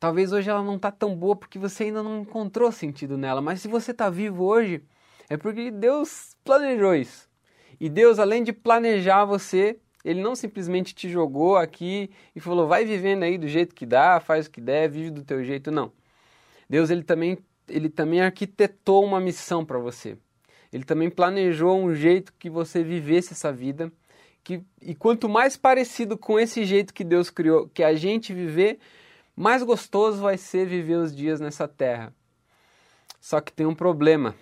Talvez 0.00 0.32
hoje 0.32 0.48
ela 0.48 0.62
não 0.62 0.76
está 0.76 0.90
tão 0.90 1.14
boa 1.14 1.36
porque 1.36 1.58
você 1.58 1.84
ainda 1.84 2.02
não 2.02 2.22
encontrou 2.22 2.72
sentido 2.72 3.18
nela, 3.18 3.42
mas 3.42 3.60
se 3.60 3.68
você 3.68 3.90
está 3.90 4.08
vivo 4.08 4.44
hoje, 4.44 4.82
é 5.28 5.36
porque 5.36 5.70
Deus 5.70 6.34
planejou 6.42 6.94
isso. 6.94 7.28
E 7.78 7.90
Deus, 7.90 8.18
além 8.18 8.42
de 8.42 8.52
planejar 8.52 9.26
você, 9.26 9.78
ele 10.04 10.20
não 10.20 10.34
simplesmente 10.34 10.94
te 10.94 11.08
jogou 11.08 11.56
aqui 11.56 12.10
e 12.34 12.40
falou, 12.40 12.66
vai 12.66 12.84
vivendo 12.84 13.22
aí 13.22 13.38
do 13.38 13.46
jeito 13.46 13.74
que 13.74 13.86
dá, 13.86 14.18
faz 14.18 14.46
o 14.46 14.50
que 14.50 14.60
der, 14.60 14.90
vive 14.90 15.10
do 15.10 15.22
teu 15.22 15.44
jeito. 15.44 15.70
Não. 15.70 15.92
Deus, 16.68 16.90
ele 16.90 17.02
também, 17.02 17.38
ele 17.68 17.88
também 17.88 18.20
arquitetou 18.20 19.04
uma 19.04 19.20
missão 19.20 19.64
para 19.64 19.78
você. 19.78 20.16
Ele 20.72 20.84
também 20.84 21.10
planejou 21.10 21.78
um 21.78 21.94
jeito 21.94 22.32
que 22.38 22.50
você 22.50 22.82
vivesse 22.82 23.32
essa 23.32 23.52
vida. 23.52 23.92
Que, 24.42 24.62
e 24.80 24.94
quanto 24.94 25.28
mais 25.28 25.56
parecido 25.56 26.18
com 26.18 26.38
esse 26.38 26.64
jeito 26.64 26.92
que 26.92 27.04
Deus 27.04 27.30
criou, 27.30 27.68
que 27.68 27.84
a 27.84 27.94
gente 27.94 28.32
viver, 28.32 28.80
mais 29.36 29.62
gostoso 29.62 30.20
vai 30.20 30.36
ser 30.36 30.66
viver 30.66 30.96
os 30.96 31.14
dias 31.14 31.40
nessa 31.40 31.68
terra. 31.68 32.12
Só 33.20 33.40
que 33.40 33.52
tem 33.52 33.66
um 33.66 33.74
problema. 33.74 34.34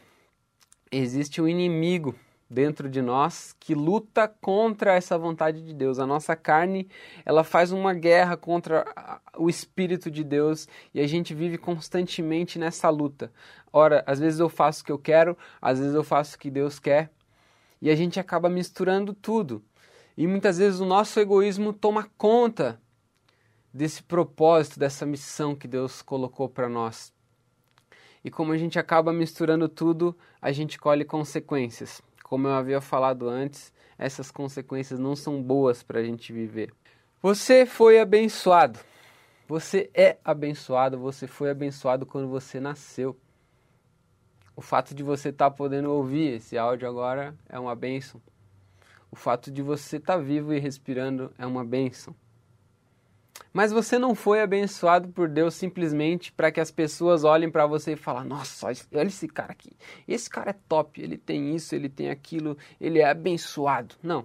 Existe 0.90 1.42
um 1.42 1.46
inimigo 1.46 2.14
dentro 2.50 2.90
de 2.90 3.00
nós 3.00 3.54
que 3.60 3.76
luta 3.76 4.26
contra 4.26 4.94
essa 4.94 5.16
vontade 5.16 5.62
de 5.62 5.72
Deus. 5.72 6.00
A 6.00 6.06
nossa 6.06 6.34
carne, 6.34 6.88
ela 7.24 7.44
faz 7.44 7.70
uma 7.70 7.94
guerra 7.94 8.36
contra 8.36 8.84
o 9.38 9.48
espírito 9.48 10.10
de 10.10 10.24
Deus 10.24 10.66
e 10.92 11.00
a 11.00 11.06
gente 11.06 11.32
vive 11.32 11.56
constantemente 11.56 12.58
nessa 12.58 12.90
luta. 12.90 13.32
Ora, 13.72 14.02
às 14.04 14.18
vezes 14.18 14.40
eu 14.40 14.48
faço 14.48 14.82
o 14.82 14.84
que 14.84 14.90
eu 14.90 14.98
quero, 14.98 15.38
às 15.62 15.78
vezes 15.78 15.94
eu 15.94 16.02
faço 16.02 16.34
o 16.34 16.38
que 16.40 16.50
Deus 16.50 16.80
quer, 16.80 17.12
e 17.80 17.88
a 17.88 17.94
gente 17.94 18.18
acaba 18.18 18.48
misturando 18.48 19.14
tudo. 19.14 19.62
E 20.16 20.26
muitas 20.26 20.58
vezes 20.58 20.80
o 20.80 20.84
nosso 20.84 21.20
egoísmo 21.20 21.72
toma 21.72 22.10
conta 22.18 22.80
desse 23.72 24.02
propósito, 24.02 24.80
dessa 24.80 25.06
missão 25.06 25.54
que 25.54 25.68
Deus 25.68 26.02
colocou 26.02 26.48
para 26.48 26.68
nós. 26.68 27.12
E 28.24 28.30
como 28.30 28.52
a 28.52 28.58
gente 28.58 28.78
acaba 28.78 29.12
misturando 29.12 29.68
tudo, 29.68 30.18
a 30.42 30.50
gente 30.50 30.78
colhe 30.78 31.04
consequências. 31.04 32.02
Como 32.30 32.46
eu 32.46 32.54
havia 32.54 32.80
falado 32.80 33.28
antes, 33.28 33.72
essas 33.98 34.30
consequências 34.30 35.00
não 35.00 35.16
são 35.16 35.42
boas 35.42 35.82
para 35.82 35.98
a 35.98 36.04
gente 36.04 36.32
viver. 36.32 36.72
Você 37.20 37.66
foi 37.66 37.98
abençoado. 37.98 38.78
Você 39.48 39.90
é 39.92 40.16
abençoado. 40.24 40.96
Você 40.96 41.26
foi 41.26 41.50
abençoado 41.50 42.06
quando 42.06 42.28
você 42.28 42.60
nasceu. 42.60 43.18
O 44.54 44.62
fato 44.62 44.94
de 44.94 45.02
você 45.02 45.30
estar 45.30 45.50
tá 45.50 45.56
podendo 45.56 45.90
ouvir 45.90 46.34
esse 46.34 46.56
áudio 46.56 46.88
agora 46.88 47.34
é 47.48 47.58
uma 47.58 47.74
bênção. 47.74 48.22
O 49.10 49.16
fato 49.16 49.50
de 49.50 49.60
você 49.60 49.96
estar 49.96 50.14
tá 50.14 50.20
vivo 50.20 50.54
e 50.54 50.60
respirando 50.60 51.32
é 51.36 51.44
uma 51.44 51.64
bênção. 51.64 52.14
Mas 53.52 53.72
você 53.72 53.98
não 53.98 54.14
foi 54.14 54.40
abençoado 54.40 55.08
por 55.08 55.28
Deus 55.28 55.54
simplesmente 55.54 56.30
para 56.32 56.52
que 56.52 56.60
as 56.60 56.70
pessoas 56.70 57.24
olhem 57.24 57.50
para 57.50 57.66
você 57.66 57.92
e 57.92 57.96
falem: 57.96 58.28
Nossa, 58.28 58.66
olha 58.66 59.08
esse 59.08 59.26
cara 59.26 59.52
aqui. 59.52 59.72
Esse 60.06 60.30
cara 60.30 60.50
é 60.50 60.56
top, 60.68 61.00
ele 61.02 61.18
tem 61.18 61.54
isso, 61.54 61.74
ele 61.74 61.88
tem 61.88 62.10
aquilo, 62.10 62.56
ele 62.80 63.00
é 63.00 63.10
abençoado. 63.10 63.96
Não. 64.02 64.24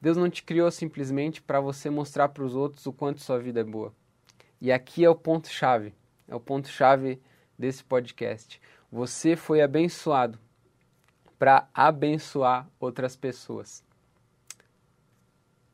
Deus 0.00 0.16
não 0.16 0.30
te 0.30 0.42
criou 0.42 0.70
simplesmente 0.70 1.42
para 1.42 1.60
você 1.60 1.90
mostrar 1.90 2.28
para 2.28 2.44
os 2.44 2.54
outros 2.54 2.86
o 2.86 2.92
quanto 2.92 3.20
sua 3.20 3.38
vida 3.38 3.60
é 3.60 3.64
boa. 3.64 3.92
E 4.60 4.70
aqui 4.70 5.04
é 5.04 5.10
o 5.10 5.14
ponto-chave. 5.14 5.92
É 6.26 6.34
o 6.34 6.40
ponto-chave 6.40 7.20
desse 7.58 7.82
podcast. 7.82 8.60
Você 8.90 9.36
foi 9.36 9.60
abençoado 9.60 10.38
para 11.38 11.68
abençoar 11.74 12.68
outras 12.78 13.16
pessoas. 13.16 13.82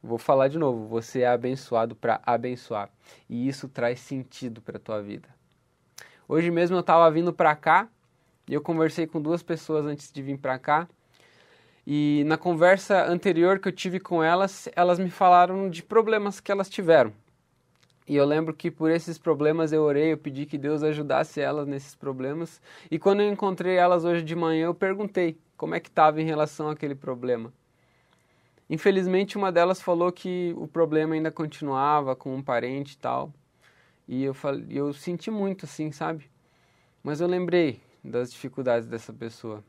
Vou 0.07 0.19
falar 0.19 0.47
de 0.47 0.57
novo, 0.57 0.87
você 0.87 1.23
é 1.23 1.27
abençoado 1.27 1.97
para 1.97 2.21
abençoar. 2.25 2.89
E 3.29 3.49
isso 3.49 3.69
traz 3.69 3.99
sentido 3.99 4.63
para 4.63 4.77
a 4.77 4.81
tua 4.81 5.03
vida. 5.03 5.29
Hoje 6.29 6.49
mesmo 6.49 6.77
eu 6.77 6.81
estava 6.81 7.11
vindo 7.11 7.33
para 7.33 7.57
cá 7.57 7.89
e 8.49 8.55
eu 8.55 8.61
conversei 8.61 9.05
com 9.05 9.21
duas 9.21 9.43
pessoas 9.43 9.85
antes 9.85 10.13
de 10.13 10.23
vir 10.23 10.39
para 10.39 10.61
cá. 10.61 10.89
E 11.85 12.23
na 12.29 12.37
conversa 12.37 13.05
anterior 13.05 13.59
que 13.59 13.67
eu 13.67 13.73
tive 13.73 13.99
com 13.99 14.23
elas, 14.23 14.69
elas 14.77 15.01
me 15.01 15.11
falaram 15.11 15.69
de 15.69 15.83
problemas 15.83 16.39
que 16.39 16.53
elas 16.53 16.69
tiveram. 16.69 17.13
E 18.07 18.15
eu 18.15 18.25
lembro 18.25 18.55
que 18.55 18.71
por 18.71 18.93
esses 18.93 19.19
problemas 19.19 19.73
eu 19.73 19.83
orei, 19.83 20.13
eu 20.13 20.19
pedi 20.19 20.47
que 20.47 20.57
Deus 20.57 20.85
ajudasse 20.85 21.41
elas 21.41 21.67
nesses 21.67 21.97
problemas. 21.97 22.63
E 22.89 22.97
quando 22.97 23.23
eu 23.23 23.33
encontrei 23.33 23.75
elas 23.75 24.05
hoje 24.05 24.23
de 24.23 24.37
manhã, 24.37 24.67
eu 24.67 24.75
perguntei 24.75 25.37
como 25.57 25.75
é 25.75 25.81
que 25.81 25.89
estava 25.89 26.23
em 26.23 26.25
relação 26.25 26.71
àquele 26.71 26.95
problema. 26.95 27.53
Infelizmente, 28.69 29.37
uma 29.37 29.53
delas 29.53 29.81
falou 29.81 30.11
que 30.11 30.53
o 30.57 30.67
problema 30.67 31.15
ainda 31.15 31.31
continuava 31.31 32.17
com 32.17 32.35
um 32.35 32.43
parente 32.43 32.95
e 32.95 32.99
tal. 32.99 33.33
E 34.09 34.25
eu, 34.25 34.35
falei, 34.35 34.67
eu 34.71 34.93
senti 34.93 35.31
muito, 35.31 35.67
assim, 35.67 35.93
sabe? 35.93 36.29
Mas 37.03 37.21
eu 37.21 37.29
lembrei 37.29 37.81
das 38.03 38.33
dificuldades 38.33 38.89
dessa 38.89 39.13
pessoa. 39.13 39.63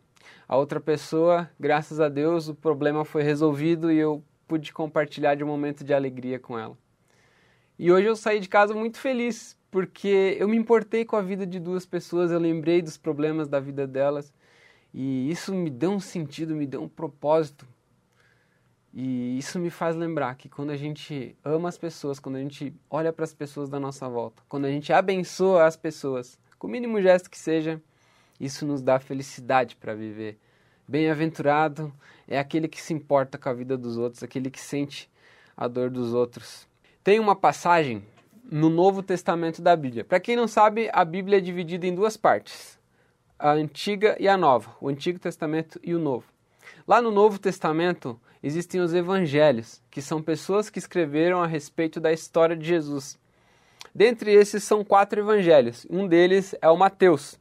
A 0.47 0.57
outra 0.57 0.79
pessoa, 0.79 1.49
graças 1.59 1.99
a 1.99 2.09
Deus, 2.09 2.47
o 2.47 2.55
problema 2.55 3.05
foi 3.05 3.21
resolvido 3.21 3.91
e 3.91 3.97
eu 3.97 4.23
pude 4.47 4.73
compartilhar 4.73 5.35
de 5.35 5.43
um 5.43 5.47
momento 5.47 5.83
de 5.83 5.93
alegria 5.93 6.39
com 6.39 6.57
ela. 6.57 6.77
E 7.77 7.91
hoje 7.91 8.07
eu 8.07 8.15
saí 8.15 8.39
de 8.39 8.49
casa 8.49 8.73
muito 8.73 8.97
feliz, 8.97 9.55
porque 9.69 10.35
eu 10.39 10.47
me 10.47 10.57
importei 10.57 11.05
com 11.05 11.15
a 11.15 11.21
vida 11.21 11.45
de 11.45 11.59
duas 11.59 11.85
pessoas, 11.85 12.31
eu 12.31 12.39
lembrei 12.39 12.81
dos 12.81 12.97
problemas 12.97 13.47
da 13.47 13.59
vida 13.59 13.85
delas, 13.85 14.33
e 14.91 15.29
isso 15.29 15.53
me 15.53 15.69
deu 15.69 15.91
um 15.91 15.99
sentido, 15.99 16.55
me 16.55 16.65
deu 16.65 16.81
um 16.81 16.89
propósito 16.89 17.67
e 18.93 19.37
isso 19.37 19.59
me 19.59 19.69
faz 19.69 19.95
lembrar 19.95 20.35
que 20.35 20.49
quando 20.49 20.71
a 20.71 20.77
gente 20.77 21.35
ama 21.43 21.69
as 21.69 21.77
pessoas, 21.77 22.19
quando 22.19 22.37
a 22.37 22.39
gente 22.39 22.73
olha 22.89 23.13
para 23.13 23.23
as 23.23 23.33
pessoas 23.33 23.69
da 23.69 23.79
nossa 23.79 24.07
volta, 24.07 24.41
quando 24.47 24.65
a 24.65 24.71
gente 24.71 24.91
abençoa 24.91 25.65
as 25.65 25.75
pessoas, 25.75 26.39
com 26.57 26.67
o 26.67 26.69
mínimo 26.69 27.01
gesto 27.01 27.29
que 27.29 27.37
seja, 27.37 27.81
isso 28.39 28.65
nos 28.65 28.81
dá 28.81 28.99
felicidade 28.99 29.75
para 29.75 29.93
viver. 29.93 30.37
Bem-aventurado 30.87 31.93
é 32.27 32.39
aquele 32.39 32.67
que 32.67 32.81
se 32.81 32.93
importa 32.93 33.37
com 33.37 33.49
a 33.49 33.53
vida 33.53 33.77
dos 33.77 33.97
outros, 33.97 34.23
aquele 34.23 34.49
que 34.49 34.59
sente 34.59 35.09
a 35.55 35.67
dor 35.67 35.89
dos 35.89 36.13
outros. 36.13 36.67
Tem 37.03 37.19
uma 37.19 37.35
passagem 37.35 38.03
no 38.49 38.69
Novo 38.69 39.03
Testamento 39.03 39.61
da 39.61 39.75
Bíblia. 39.75 40.05
Para 40.05 40.19
quem 40.19 40.35
não 40.35 40.47
sabe, 40.47 40.89
a 40.93 41.03
Bíblia 41.03 41.37
é 41.37 41.41
dividida 41.41 41.85
em 41.85 41.93
duas 41.93 42.15
partes: 42.15 42.79
a 43.37 43.51
Antiga 43.51 44.15
e 44.19 44.27
a 44.27 44.37
Nova, 44.37 44.75
o 44.79 44.87
Antigo 44.87 45.19
Testamento 45.19 45.79
e 45.83 45.93
o 45.93 45.99
Novo. 45.99 46.25
Lá 46.87 47.01
no 47.01 47.11
Novo 47.11 47.37
Testamento, 47.37 48.19
existem 48.41 48.81
os 48.81 48.93
evangelhos, 48.93 49.81
que 49.89 50.01
são 50.01 50.21
pessoas 50.21 50.69
que 50.69 50.79
escreveram 50.79 51.41
a 51.41 51.47
respeito 51.47 51.99
da 51.99 52.11
história 52.11 52.55
de 52.55 52.65
Jesus. 52.65 53.17
Dentre 53.93 54.33
esses 54.33 54.63
são 54.63 54.83
quatro 54.83 55.19
evangelhos. 55.19 55.85
Um 55.89 56.07
deles 56.07 56.53
é 56.61 56.69
o 56.69 56.77
Mateus. 56.77 57.39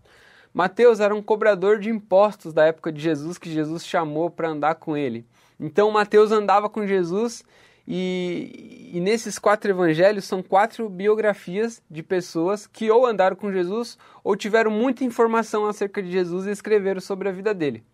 Mateus 0.54 1.00
era 1.00 1.14
um 1.14 1.22
cobrador 1.22 1.78
de 1.78 1.90
impostos 1.90 2.54
da 2.54 2.64
época 2.64 2.90
de 2.90 3.00
Jesus 3.00 3.36
que 3.36 3.50
Jesus 3.50 3.86
chamou 3.86 4.30
para 4.30 4.48
andar 4.48 4.76
com 4.76 4.96
ele. 4.96 5.26
Então 5.60 5.90
Mateus 5.90 6.32
andava 6.32 6.68
com 6.68 6.86
Jesus 6.86 7.44
e, 7.86 8.90
e, 8.94 9.00
nesses 9.00 9.38
quatro 9.38 9.70
evangelhos 9.70 10.24
são 10.24 10.42
quatro 10.42 10.88
biografias 10.88 11.80
de 11.88 12.02
pessoas 12.02 12.66
que 12.66 12.90
ou 12.90 13.06
andaram 13.06 13.36
com 13.36 13.52
Jesus 13.52 13.96
ou 14.24 14.34
tiveram 14.34 14.70
muita 14.70 15.04
informação 15.04 15.66
acerca 15.66 16.02
de 16.02 16.10
Jesus 16.10 16.46
e 16.46 16.50
escreveram 16.50 17.00
sobre 17.00 17.28
a 17.28 17.32
vida 17.32 17.54
dele. 17.54 17.84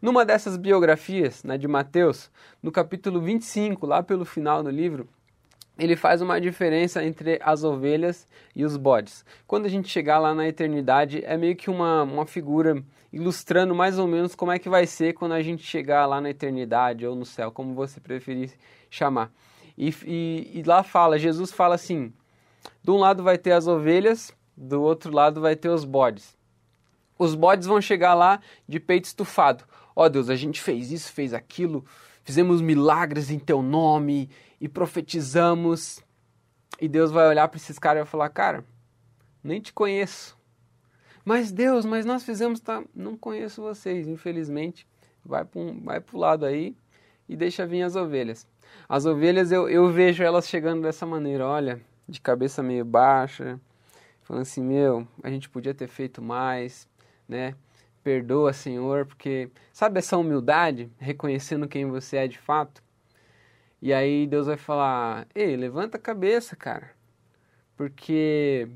Numa 0.00 0.24
dessas 0.24 0.56
biografias, 0.56 1.42
né, 1.42 1.58
de 1.58 1.66
Mateus, 1.66 2.30
no 2.62 2.70
capítulo 2.70 3.20
25, 3.20 3.86
lá 3.86 4.02
pelo 4.02 4.24
final 4.24 4.62
do 4.62 4.70
livro, 4.70 5.08
ele 5.78 5.94
faz 5.94 6.20
uma 6.20 6.40
diferença 6.40 7.04
entre 7.04 7.38
as 7.42 7.62
ovelhas 7.62 8.26
e 8.54 8.64
os 8.64 8.76
bodes. 8.76 9.24
Quando 9.46 9.66
a 9.66 9.68
gente 9.68 9.88
chegar 9.88 10.18
lá 10.18 10.34
na 10.34 10.46
eternidade, 10.48 11.22
é 11.24 11.36
meio 11.36 11.54
que 11.54 11.70
uma, 11.70 12.02
uma 12.02 12.26
figura 12.26 12.82
ilustrando 13.12 13.74
mais 13.74 13.98
ou 13.98 14.06
menos 14.06 14.34
como 14.34 14.52
é 14.52 14.58
que 14.58 14.68
vai 14.68 14.86
ser 14.86 15.14
quando 15.14 15.32
a 15.32 15.42
gente 15.42 15.62
chegar 15.62 16.06
lá 16.06 16.20
na 16.20 16.30
eternidade 16.30 17.06
ou 17.06 17.14
no 17.14 17.24
céu, 17.24 17.52
como 17.52 17.74
você 17.74 18.00
preferir 18.00 18.52
chamar. 18.90 19.32
E, 19.76 19.94
e, 20.04 20.50
e 20.54 20.62
lá 20.64 20.82
fala, 20.82 21.18
Jesus 21.18 21.52
fala 21.52 21.76
assim: 21.76 22.12
de 22.82 22.90
um 22.90 22.96
lado 22.96 23.22
vai 23.22 23.38
ter 23.38 23.52
as 23.52 23.68
ovelhas, 23.68 24.32
do 24.56 24.82
outro 24.82 25.12
lado 25.12 25.40
vai 25.40 25.54
ter 25.54 25.68
os 25.68 25.84
bodes. 25.84 26.36
Os 27.16 27.34
bodes 27.34 27.66
vão 27.66 27.80
chegar 27.80 28.14
lá 28.14 28.40
de 28.68 28.78
peito 28.80 29.04
estufado 29.04 29.64
ó 29.98 30.04
oh, 30.04 30.08
Deus, 30.08 30.30
a 30.30 30.36
gente 30.36 30.60
fez 30.60 30.92
isso, 30.92 31.12
fez 31.12 31.34
aquilo, 31.34 31.84
fizemos 32.22 32.60
milagres 32.60 33.32
em 33.32 33.38
teu 33.38 33.60
nome 33.60 34.30
e 34.60 34.68
profetizamos. 34.68 35.98
E 36.80 36.86
Deus 36.86 37.10
vai 37.10 37.26
olhar 37.26 37.48
para 37.48 37.56
esses 37.56 37.80
caras 37.80 37.98
e 37.98 38.04
vai 38.04 38.08
falar: 38.08 38.28
Cara, 38.28 38.64
nem 39.42 39.60
te 39.60 39.72
conheço. 39.72 40.38
Mas 41.24 41.50
Deus, 41.50 41.84
mas 41.84 42.06
nós 42.06 42.22
fizemos, 42.22 42.60
tá? 42.60 42.80
Não 42.94 43.16
conheço 43.16 43.60
vocês, 43.60 44.06
infelizmente. 44.06 44.86
Vai 45.24 45.44
para 45.44 45.60
um, 45.60 45.80
vai 45.82 46.00
o 46.12 46.16
lado 46.16 46.46
aí 46.46 46.76
e 47.28 47.36
deixa 47.36 47.66
vir 47.66 47.82
as 47.82 47.96
ovelhas. 47.96 48.46
As 48.88 49.04
ovelhas 49.04 49.50
eu, 49.50 49.68
eu 49.68 49.90
vejo 49.90 50.22
elas 50.22 50.48
chegando 50.48 50.82
dessa 50.82 51.04
maneira, 51.04 51.44
olha, 51.44 51.80
de 52.08 52.20
cabeça 52.20 52.62
meio 52.62 52.84
baixa, 52.84 53.58
falando 54.22 54.42
assim: 54.42 54.62
meu, 54.62 55.08
a 55.24 55.28
gente 55.28 55.50
podia 55.50 55.74
ter 55.74 55.88
feito 55.88 56.22
mais, 56.22 56.88
né? 57.28 57.56
Perdoa, 58.02 58.52
Senhor, 58.52 59.06
porque 59.06 59.50
sabe 59.72 59.98
essa 59.98 60.16
humildade, 60.16 60.90
reconhecendo 60.98 61.68
quem 61.68 61.86
você 61.86 62.18
é 62.18 62.28
de 62.28 62.38
fato? 62.38 62.82
E 63.80 63.92
aí 63.92 64.26
Deus 64.26 64.46
vai 64.46 64.56
falar: 64.56 65.26
ei, 65.34 65.56
levanta 65.56 65.96
a 65.96 66.00
cabeça, 66.00 66.56
cara, 66.56 66.90
porque 67.76 68.68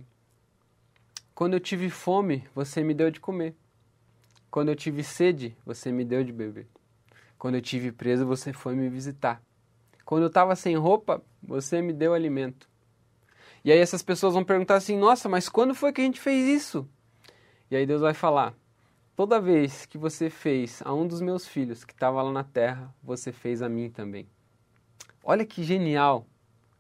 quando 1.34 1.54
eu 1.54 1.60
tive 1.60 1.90
fome, 1.90 2.44
você 2.54 2.84
me 2.84 2.94
deu 2.94 3.10
de 3.10 3.20
comer. 3.20 3.54
Quando 4.50 4.68
eu 4.68 4.76
tive 4.76 5.02
sede, 5.02 5.56
você 5.64 5.90
me 5.90 6.04
deu 6.04 6.22
de 6.22 6.32
beber. 6.32 6.66
Quando 7.38 7.54
eu 7.54 7.62
tive 7.62 7.90
preso, 7.90 8.26
você 8.26 8.52
foi 8.52 8.74
me 8.74 8.88
visitar. 8.88 9.42
Quando 10.04 10.22
eu 10.22 10.28
estava 10.28 10.54
sem 10.54 10.76
roupa, 10.76 11.22
você 11.42 11.80
me 11.80 11.92
deu 11.92 12.12
alimento. 12.12 12.68
E 13.64 13.72
aí 13.72 13.78
essas 13.78 14.02
pessoas 14.02 14.34
vão 14.34 14.44
perguntar 14.44 14.76
assim: 14.76 14.96
"Nossa, 14.96 15.28
mas 15.28 15.48
quando 15.48 15.74
foi 15.74 15.92
que 15.92 16.00
a 16.00 16.04
gente 16.04 16.20
fez 16.20 16.46
isso?" 16.46 16.88
E 17.70 17.76
aí 17.76 17.86
Deus 17.86 18.02
vai 18.02 18.14
falar: 18.14 18.54
"Toda 19.14 19.40
vez 19.40 19.86
que 19.86 19.98
você 19.98 20.30
fez 20.30 20.82
a 20.84 20.92
um 20.92 21.06
dos 21.06 21.20
meus 21.20 21.46
filhos 21.46 21.84
que 21.84 21.92
estava 21.92 22.22
lá 22.22 22.32
na 22.32 22.44
terra, 22.44 22.94
você 23.02 23.32
fez 23.32 23.62
a 23.62 23.68
mim 23.68 23.90
também." 23.90 24.28
Olha 25.24 25.46
que 25.46 25.62
genial 25.62 26.26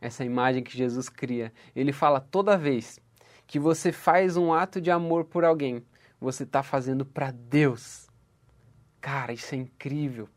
essa 0.00 0.24
imagem 0.24 0.64
que 0.64 0.76
Jesus 0.76 1.08
cria. 1.08 1.52
Ele 1.76 1.92
fala 1.92 2.20
toda 2.20 2.58
vez 2.58 2.98
que 3.46 3.58
você 3.58 3.92
faz 3.92 4.36
um 4.36 4.52
ato 4.52 4.80
de 4.80 4.90
amor 4.90 5.24
por 5.24 5.44
alguém, 5.44 5.84
você 6.20 6.42
está 6.42 6.62
fazendo 6.62 7.04
para 7.04 7.30
Deus. 7.30 8.08
Cara, 9.00 9.32
isso 9.32 9.54
é 9.54 9.58
incrível. 9.58 10.28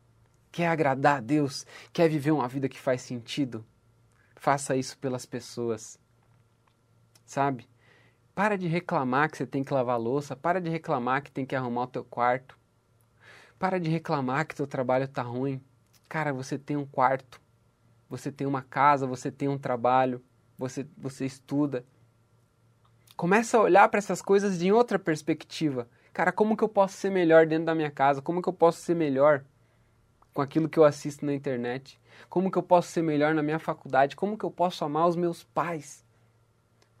Quer 0.52 0.68
agradar 0.68 1.18
a 1.18 1.20
Deus? 1.20 1.66
Quer 1.92 2.08
viver 2.08 2.30
uma 2.30 2.48
vida 2.48 2.68
que 2.68 2.78
faz 2.78 3.02
sentido? 3.02 3.64
Faça 4.36 4.76
isso 4.76 4.96
pelas 4.98 5.26
pessoas. 5.26 5.98
Sabe? 7.24 7.68
Para 8.36 8.56
de 8.56 8.68
reclamar 8.68 9.28
que 9.28 9.36
você 9.36 9.46
tem 9.46 9.64
que 9.64 9.74
lavar 9.74 9.98
louça, 9.98 10.36
para 10.36 10.60
de 10.60 10.70
reclamar 10.70 11.22
que 11.24 11.32
tem 11.32 11.44
que 11.44 11.56
arrumar 11.56 11.82
o 11.82 11.88
teu 11.88 12.04
quarto. 12.04 12.56
Para 13.58 13.80
de 13.80 13.90
reclamar 13.90 14.46
que 14.46 14.54
teu 14.54 14.68
trabalho 14.68 15.06
está 15.06 15.22
ruim. 15.22 15.60
Cara, 16.08 16.32
você 16.32 16.56
tem 16.56 16.76
um 16.76 16.86
quarto, 16.86 17.40
você 18.08 18.30
tem 18.30 18.46
uma 18.46 18.62
casa, 18.62 19.08
você 19.08 19.32
tem 19.32 19.48
um 19.48 19.58
trabalho, 19.58 20.22
você, 20.56 20.86
você 20.96 21.26
estuda, 21.26 21.84
Começa 23.16 23.56
a 23.56 23.62
olhar 23.62 23.88
para 23.88 23.96
essas 23.96 24.20
coisas 24.20 24.58
de 24.58 24.70
outra 24.70 24.98
perspectiva. 24.98 25.88
Cara, 26.12 26.30
como 26.30 26.54
que 26.54 26.62
eu 26.62 26.68
posso 26.68 26.98
ser 26.98 27.10
melhor 27.10 27.46
dentro 27.46 27.64
da 27.64 27.74
minha 27.74 27.90
casa? 27.90 28.20
Como 28.20 28.42
que 28.42 28.48
eu 28.48 28.52
posso 28.52 28.82
ser 28.82 28.94
melhor 28.94 29.42
com 30.34 30.42
aquilo 30.42 30.68
que 30.68 30.78
eu 30.78 30.84
assisto 30.84 31.24
na 31.24 31.32
internet? 31.32 31.98
Como 32.28 32.50
que 32.50 32.58
eu 32.58 32.62
posso 32.62 32.90
ser 32.90 33.00
melhor 33.00 33.34
na 33.34 33.42
minha 33.42 33.58
faculdade? 33.58 34.14
Como 34.14 34.36
que 34.36 34.44
eu 34.44 34.50
posso 34.50 34.84
amar 34.84 35.08
os 35.08 35.16
meus 35.16 35.42
pais? 35.42 36.05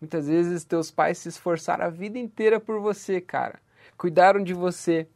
Muitas 0.00 0.26
vezes 0.26 0.64
teus 0.64 0.90
pais 0.90 1.18
se 1.18 1.28
esforçaram 1.28 1.84
a 1.84 1.90
vida 1.90 2.18
inteira 2.18 2.60
por 2.60 2.80
você, 2.80 3.20
cara. 3.20 3.60
Cuidaram 3.96 4.42
de 4.42 4.52
você, 4.52 5.08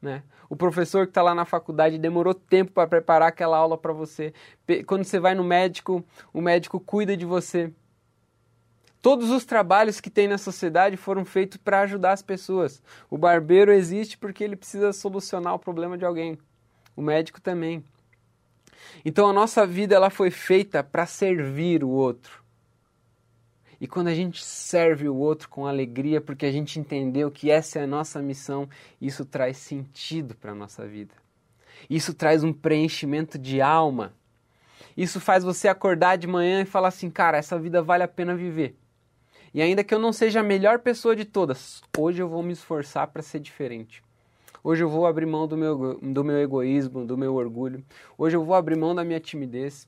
né? 0.00 0.22
O 0.48 0.56
professor 0.56 1.06
que 1.06 1.10
está 1.10 1.22
lá 1.22 1.34
na 1.34 1.44
faculdade 1.44 1.98
demorou 1.98 2.32
tempo 2.32 2.72
para 2.72 2.88
preparar 2.88 3.28
aquela 3.28 3.56
aula 3.56 3.76
para 3.76 3.92
você. 3.92 4.32
Quando 4.86 5.04
você 5.04 5.18
vai 5.18 5.34
no 5.34 5.44
médico, 5.44 6.04
o 6.32 6.40
médico 6.40 6.78
cuida 6.78 7.16
de 7.16 7.26
você. 7.26 7.72
Todos 9.02 9.30
os 9.30 9.44
trabalhos 9.44 10.00
que 10.00 10.10
tem 10.10 10.26
na 10.26 10.38
sociedade 10.38 10.96
foram 10.96 11.24
feitos 11.24 11.58
para 11.58 11.80
ajudar 11.80 12.12
as 12.12 12.22
pessoas. 12.22 12.82
O 13.10 13.18
barbeiro 13.18 13.72
existe 13.72 14.16
porque 14.16 14.42
ele 14.42 14.56
precisa 14.56 14.92
solucionar 14.92 15.54
o 15.54 15.58
problema 15.58 15.98
de 15.98 16.04
alguém. 16.04 16.38
O 16.96 17.02
médico 17.02 17.40
também. 17.40 17.84
Então 19.04 19.28
a 19.28 19.32
nossa 19.32 19.66
vida 19.66 19.94
ela 19.94 20.10
foi 20.10 20.30
feita 20.30 20.82
para 20.82 21.06
servir 21.06 21.84
o 21.84 21.88
outro. 21.88 22.45
E 23.80 23.86
quando 23.86 24.08
a 24.08 24.14
gente 24.14 24.44
serve 24.44 25.08
o 25.08 25.16
outro 25.16 25.48
com 25.48 25.66
alegria, 25.66 26.20
porque 26.20 26.46
a 26.46 26.52
gente 26.52 26.80
entendeu 26.80 27.30
que 27.30 27.50
essa 27.50 27.78
é 27.78 27.82
a 27.82 27.86
nossa 27.86 28.22
missão, 28.22 28.68
isso 29.00 29.24
traz 29.24 29.58
sentido 29.58 30.34
para 30.34 30.52
a 30.52 30.54
nossa 30.54 30.86
vida. 30.86 31.14
Isso 31.88 32.14
traz 32.14 32.42
um 32.42 32.52
preenchimento 32.52 33.38
de 33.38 33.60
alma. 33.60 34.12
Isso 34.96 35.20
faz 35.20 35.44
você 35.44 35.68
acordar 35.68 36.16
de 36.16 36.26
manhã 36.26 36.62
e 36.62 36.64
falar 36.64 36.88
assim: 36.88 37.10
cara, 37.10 37.36
essa 37.36 37.58
vida 37.58 37.82
vale 37.82 38.02
a 38.02 38.08
pena 38.08 38.34
viver. 38.34 38.74
E 39.52 39.60
ainda 39.60 39.84
que 39.84 39.94
eu 39.94 39.98
não 39.98 40.12
seja 40.12 40.40
a 40.40 40.42
melhor 40.42 40.80
pessoa 40.80 41.14
de 41.14 41.24
todas, 41.24 41.82
hoje 41.96 42.22
eu 42.22 42.28
vou 42.28 42.42
me 42.42 42.52
esforçar 42.52 43.06
para 43.08 43.22
ser 43.22 43.40
diferente. 43.40 44.02
Hoje 44.62 44.82
eu 44.82 44.88
vou 44.88 45.06
abrir 45.06 45.26
mão 45.26 45.46
do 45.46 45.56
meu, 45.56 45.98
do 46.02 46.24
meu 46.24 46.38
egoísmo, 46.38 47.06
do 47.06 47.16
meu 47.16 47.34
orgulho. 47.34 47.84
Hoje 48.18 48.36
eu 48.36 48.44
vou 48.44 48.54
abrir 48.54 48.76
mão 48.76 48.94
da 48.94 49.04
minha 49.04 49.20
timidez. 49.20 49.86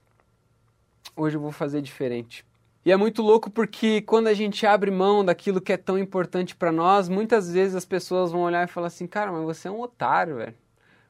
Hoje 1.17 1.37
eu 1.37 1.41
vou 1.41 1.51
fazer 1.51 1.83
diferente. 1.83 2.47
E 2.85 2.93
é 2.93 2.97
muito 2.97 3.23
louco 3.23 3.51
porque 3.51 4.01
quando 4.03 4.29
a 4.29 4.35
gente 4.35 4.67
abre 4.67 4.91
mão 4.91 5.25
daquilo 5.25 5.61
que 5.61 5.73
é 5.73 5.77
tão 5.77 5.99
importante 5.99 6.57
para 6.57 6.73
nós, 6.73 7.09
muitas 7.09 7.53
vezes 7.53 7.75
as 7.75 7.85
pessoas 7.85 8.31
vão 8.33 8.43
olhar 8.43 8.65
e 8.65 8.71
falar 8.71 8.87
assim: 8.87 9.07
"Cara, 9.07 9.33
mas 9.33 9.43
você 9.43 9.69
é 9.69 9.71
um 9.71 9.81
otário, 9.81 10.37
velho. 10.37 10.55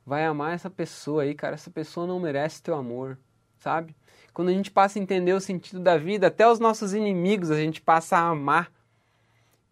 Vai 0.04 0.24
amar 0.24 0.54
essa 0.54 0.70
pessoa 0.70 1.22
aí, 1.22 1.34
cara, 1.34 1.54
essa 1.54 1.70
pessoa 1.70 2.06
não 2.06 2.18
merece 2.18 2.62
teu 2.62 2.74
amor", 2.74 3.18
sabe? 3.58 3.94
Quando 4.32 4.48
a 4.48 4.52
gente 4.52 4.70
passa 4.70 4.98
a 4.98 5.02
entender 5.02 5.32
o 5.32 5.40
sentido 5.40 5.80
da 5.80 5.96
vida, 5.96 6.28
até 6.28 6.48
os 6.48 6.58
nossos 6.58 6.94
inimigos 6.94 7.50
a 7.50 7.56
gente 7.56 7.80
passa 7.80 8.16
a 8.16 8.28
amar. 8.28 8.72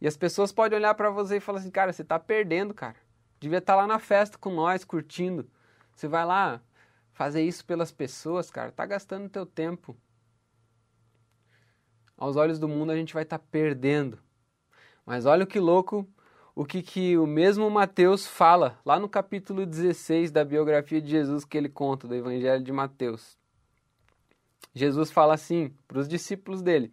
E 0.01 0.07
as 0.07 0.17
pessoas 0.17 0.53
podem 0.53 0.79
olhar 0.79 0.95
para 0.95 1.11
você 1.11 1.37
e 1.37 1.41
falar 1.41 1.61
assim: 1.61 1.71
cara, 1.71 1.93
você 1.93 2.03
está 2.03 2.19
perdendo, 2.19 2.75
cara. 2.75 2.97
Devia 3.41 3.59
estar 3.59 3.75
tá 3.75 3.81
lá 3.81 3.87
na 3.87 3.99
festa 3.99 4.39
com 4.39 4.51
nós, 4.51 4.85
curtindo. 4.85 5.49
Você 5.95 6.09
vai 6.09 6.25
lá 6.25 6.61
fazer 7.13 7.43
isso 7.43 7.65
pelas 7.65 7.91
pessoas, 7.91 8.51
cara, 8.51 8.71
tá 8.71 8.85
gastando 8.85 9.29
teu 9.29 9.47
tempo. 9.47 9.97
Aos 12.16 12.37
olhos 12.37 12.59
do 12.59 12.68
mundo 12.68 12.90
a 12.92 12.96
gente 12.96 13.12
vai 13.12 13.22
estar 13.22 13.38
tá 13.38 13.44
perdendo. 13.50 14.18
Mas 15.05 15.26
olha 15.26 15.46
que 15.46 15.61
louco 15.61 16.09
o 16.55 16.64
que, 16.64 16.83
que 16.83 17.18
o 17.18 17.26
mesmo 17.26 17.70
Mateus 17.70 18.26
fala 18.26 18.81
lá 18.85 18.98
no 18.98 19.09
capítulo 19.09 19.66
16 19.66 20.31
da 20.31 20.42
biografia 20.42 21.00
de 21.02 21.11
Jesus 21.11 21.44
que 21.44 21.59
ele 21.59 21.68
conta, 21.68 22.09
do 22.09 22.14
Evangelho 22.14 22.64
de 22.64 22.72
Mateus. 22.72 23.38
Jesus 24.74 25.11
fala 25.11 25.35
assim 25.35 25.74
para 25.87 25.98
os 25.98 26.09
discípulos 26.09 26.62
dele: 26.62 26.92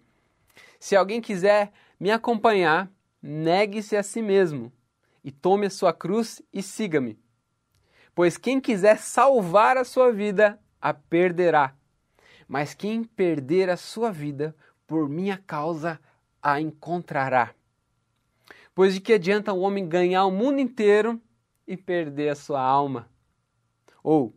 Se 0.79 0.95
alguém 0.95 1.21
quiser 1.21 1.71
me 1.97 2.11
acompanhar, 2.11 2.91
negue-se 3.21 3.95
a 3.95 4.03
si 4.03 4.21
mesmo 4.21 4.71
e 5.23 5.31
tome 5.31 5.67
a 5.67 5.69
sua 5.69 5.93
cruz 5.93 6.41
e 6.51 6.61
siga-me. 6.61 7.17
Pois 8.13 8.37
quem 8.37 8.59
quiser 8.59 8.97
salvar 8.99 9.77
a 9.77 9.85
sua 9.85 10.11
vida, 10.11 10.59
a 10.81 10.93
perderá. 10.93 11.73
Mas 12.47 12.73
quem 12.73 13.03
perder 13.03 13.69
a 13.69 13.77
sua 13.77 14.11
vida 14.11 14.53
por 14.87 15.07
minha 15.09 15.37
causa, 15.37 15.99
a 16.41 16.59
encontrará. 16.59 17.53
Pois 18.75 18.93
de 18.93 19.01
que 19.01 19.13
adianta 19.13 19.53
o 19.53 19.59
homem 19.59 19.87
ganhar 19.87 20.25
o 20.25 20.31
mundo 20.31 20.59
inteiro 20.59 21.21
e 21.67 21.77
perder 21.77 22.29
a 22.29 22.35
sua 22.35 22.61
alma? 22.61 23.07
Ou 24.03 24.33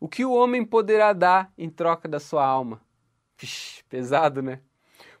o 0.00 0.08
que 0.08 0.24
o 0.24 0.32
homem 0.32 0.64
poderá 0.64 1.12
dar 1.12 1.52
em 1.56 1.68
troca 1.68 2.08
da 2.08 2.18
sua 2.18 2.44
alma? 2.44 2.80
Pish, 3.36 3.84
pesado, 3.88 4.40
né? 4.40 4.60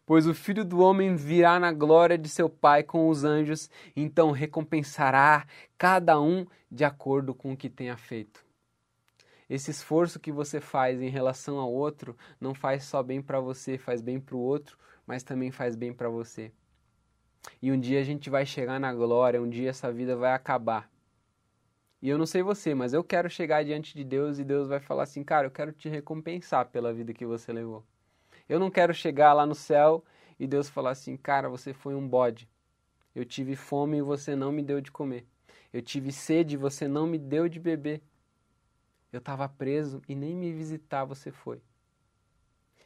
Pois 0.06 0.26
o 0.26 0.32
filho 0.32 0.64
do 0.64 0.78
homem 0.78 1.16
virá 1.16 1.58
na 1.58 1.72
glória 1.72 2.16
de 2.16 2.28
seu 2.28 2.48
Pai 2.48 2.84
com 2.84 3.08
os 3.08 3.24
anjos, 3.24 3.68
então 3.94 4.30
recompensará 4.30 5.44
cada 5.76 6.20
um 6.20 6.46
de 6.70 6.84
acordo 6.84 7.34
com 7.34 7.52
o 7.52 7.56
que 7.56 7.68
tenha 7.68 7.96
feito. 7.96 8.45
Esse 9.48 9.70
esforço 9.70 10.18
que 10.18 10.32
você 10.32 10.60
faz 10.60 11.00
em 11.00 11.08
relação 11.08 11.58
ao 11.58 11.72
outro 11.72 12.16
não 12.40 12.54
faz 12.54 12.84
só 12.84 13.02
bem 13.02 13.22
para 13.22 13.38
você, 13.38 13.78
faz 13.78 14.00
bem 14.00 14.20
para 14.20 14.34
o 14.36 14.40
outro, 14.40 14.76
mas 15.06 15.22
também 15.22 15.50
faz 15.52 15.76
bem 15.76 15.92
para 15.92 16.08
você. 16.08 16.52
E 17.62 17.70
um 17.70 17.78
dia 17.78 18.00
a 18.00 18.04
gente 18.04 18.28
vai 18.28 18.44
chegar 18.44 18.80
na 18.80 18.92
glória, 18.92 19.40
um 19.40 19.48
dia 19.48 19.70
essa 19.70 19.92
vida 19.92 20.16
vai 20.16 20.32
acabar. 20.32 20.90
E 22.02 22.08
eu 22.08 22.18
não 22.18 22.26
sei 22.26 22.42
você, 22.42 22.74
mas 22.74 22.92
eu 22.92 23.02
quero 23.02 23.30
chegar 23.30 23.64
diante 23.64 23.94
de 23.94 24.04
Deus 24.04 24.38
e 24.38 24.44
Deus 24.44 24.68
vai 24.68 24.80
falar 24.80 25.04
assim: 25.04 25.22
cara, 25.22 25.46
eu 25.46 25.50
quero 25.50 25.72
te 25.72 25.88
recompensar 25.88 26.66
pela 26.66 26.92
vida 26.92 27.14
que 27.14 27.24
você 27.24 27.52
levou. 27.52 27.84
Eu 28.48 28.58
não 28.60 28.70
quero 28.70 28.92
chegar 28.92 29.32
lá 29.32 29.46
no 29.46 29.54
céu 29.54 30.04
e 30.38 30.46
Deus 30.46 30.68
falar 30.68 30.90
assim: 30.90 31.16
cara, 31.16 31.48
você 31.48 31.72
foi 31.72 31.94
um 31.94 32.06
bode. 32.06 32.48
Eu 33.14 33.24
tive 33.24 33.56
fome 33.56 33.98
e 33.98 34.02
você 34.02 34.36
não 34.36 34.52
me 34.52 34.62
deu 34.62 34.80
de 34.80 34.92
comer. 34.92 35.26
Eu 35.72 35.80
tive 35.80 36.12
sede 36.12 36.54
e 36.54 36.58
você 36.58 36.86
não 36.86 37.06
me 37.06 37.18
deu 37.18 37.48
de 37.48 37.58
beber. 37.58 38.02
Eu 39.16 39.20
estava 39.20 39.48
preso 39.48 40.02
e 40.06 40.14
nem 40.14 40.36
me 40.36 40.52
visitar 40.52 41.06
você 41.06 41.30
foi. 41.30 41.62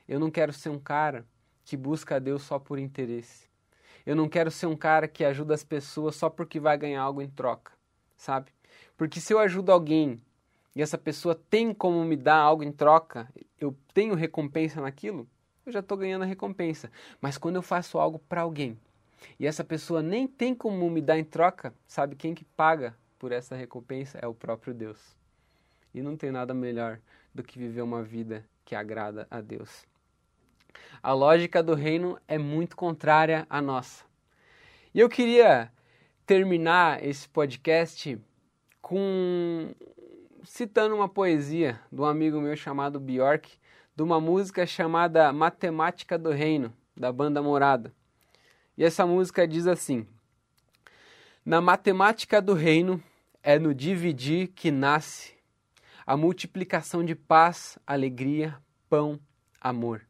Eu 0.06 0.20
não 0.20 0.30
quero 0.30 0.52
ser 0.52 0.68
um 0.68 0.78
cara 0.78 1.26
que 1.64 1.76
busca 1.76 2.16
a 2.16 2.18
Deus 2.20 2.42
só 2.42 2.56
por 2.56 2.78
interesse. 2.78 3.48
Eu 4.06 4.14
não 4.14 4.28
quero 4.28 4.48
ser 4.48 4.66
um 4.66 4.76
cara 4.76 5.08
que 5.08 5.24
ajuda 5.24 5.54
as 5.54 5.64
pessoas 5.64 6.14
só 6.14 6.30
porque 6.30 6.60
vai 6.60 6.78
ganhar 6.78 7.02
algo 7.02 7.20
em 7.20 7.28
troca, 7.28 7.72
sabe? 8.16 8.52
Porque 8.96 9.20
se 9.20 9.34
eu 9.34 9.40
ajudo 9.40 9.72
alguém 9.72 10.22
e 10.74 10.80
essa 10.80 10.96
pessoa 10.96 11.34
tem 11.34 11.74
como 11.74 12.04
me 12.04 12.16
dar 12.16 12.36
algo 12.36 12.62
em 12.62 12.70
troca, 12.70 13.28
eu 13.60 13.76
tenho 13.92 14.14
recompensa 14.14 14.80
naquilo, 14.80 15.28
eu 15.66 15.72
já 15.72 15.80
estou 15.80 15.98
ganhando 15.98 16.22
a 16.22 16.26
recompensa. 16.26 16.92
Mas 17.20 17.36
quando 17.36 17.56
eu 17.56 17.62
faço 17.62 17.98
algo 17.98 18.20
para 18.20 18.42
alguém 18.42 18.78
e 19.36 19.48
essa 19.48 19.64
pessoa 19.64 20.00
nem 20.00 20.28
tem 20.28 20.54
como 20.54 20.88
me 20.88 21.00
dar 21.00 21.18
em 21.18 21.24
troca, 21.24 21.74
sabe 21.88 22.14
quem 22.14 22.36
que 22.36 22.44
paga 22.44 22.96
por 23.18 23.32
essa 23.32 23.56
recompensa? 23.56 24.16
É 24.22 24.28
o 24.28 24.34
próprio 24.34 24.72
Deus. 24.72 25.19
E 25.94 26.02
não 26.02 26.16
tem 26.16 26.30
nada 26.30 26.54
melhor 26.54 27.00
do 27.34 27.42
que 27.42 27.58
viver 27.58 27.82
uma 27.82 28.02
vida 28.02 28.44
que 28.64 28.74
agrada 28.74 29.26
a 29.30 29.40
Deus. 29.40 29.86
A 31.02 31.12
lógica 31.12 31.62
do 31.62 31.74
reino 31.74 32.18
é 32.28 32.38
muito 32.38 32.76
contrária 32.76 33.46
à 33.48 33.60
nossa. 33.60 34.04
E 34.94 35.00
eu 35.00 35.08
queria 35.08 35.70
terminar 36.26 37.04
esse 37.04 37.28
podcast 37.28 38.18
com 38.80 39.74
citando 40.44 40.94
uma 40.94 41.08
poesia 41.08 41.80
de 41.90 42.00
um 42.00 42.04
amigo 42.04 42.40
meu 42.40 42.56
chamado 42.56 42.98
Bjork, 43.00 43.50
de 43.94 44.02
uma 44.02 44.20
música 44.20 44.66
chamada 44.66 45.32
Matemática 45.32 46.18
do 46.18 46.30
Reino, 46.30 46.72
da 46.96 47.12
banda 47.12 47.42
Morada. 47.42 47.92
E 48.76 48.84
essa 48.84 49.06
música 49.06 49.46
diz 49.46 49.66
assim: 49.66 50.06
Na 51.44 51.60
matemática 51.60 52.40
do 52.40 52.54
reino 52.54 53.02
é 53.42 53.58
no 53.58 53.74
dividir 53.74 54.48
que 54.48 54.70
nasce 54.70 55.34
a 56.10 56.16
multiplicação 56.16 57.04
de 57.04 57.14
paz, 57.14 57.78
alegria, 57.86 58.56
pão, 58.88 59.20
amor. 59.60 60.04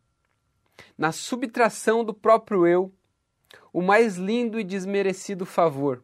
Na 0.97 1.13
subtração 1.13 2.03
do 2.03 2.15
próprio 2.15 2.67
eu, 2.67 2.91
o 3.71 3.83
mais 3.83 4.17
lindo 4.17 4.59
e 4.59 4.65
desmerecido 4.65 5.45
favor. 5.45 6.03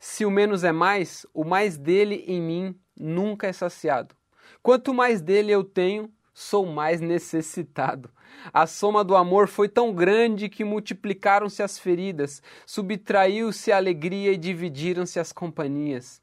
Se 0.00 0.24
o 0.24 0.30
menos 0.30 0.64
é 0.64 0.72
mais, 0.72 1.24
o 1.32 1.44
mais 1.44 1.78
dele 1.78 2.24
em 2.26 2.42
mim 2.42 2.80
nunca 2.96 3.46
é 3.46 3.52
saciado. 3.52 4.12
Quanto 4.60 4.92
mais 4.92 5.20
dele 5.20 5.52
eu 5.52 5.62
tenho, 5.62 6.12
sou 6.32 6.66
mais 6.66 7.00
necessitado. 7.00 8.10
A 8.52 8.66
soma 8.66 9.04
do 9.04 9.14
amor 9.14 9.46
foi 9.46 9.68
tão 9.68 9.94
grande 9.94 10.48
que 10.48 10.64
multiplicaram-se 10.64 11.62
as 11.62 11.78
feridas, 11.78 12.42
subtraiu-se 12.66 13.70
a 13.70 13.76
alegria 13.76 14.32
e 14.32 14.36
dividiram-se 14.36 15.20
as 15.20 15.30
companhias, 15.30 16.20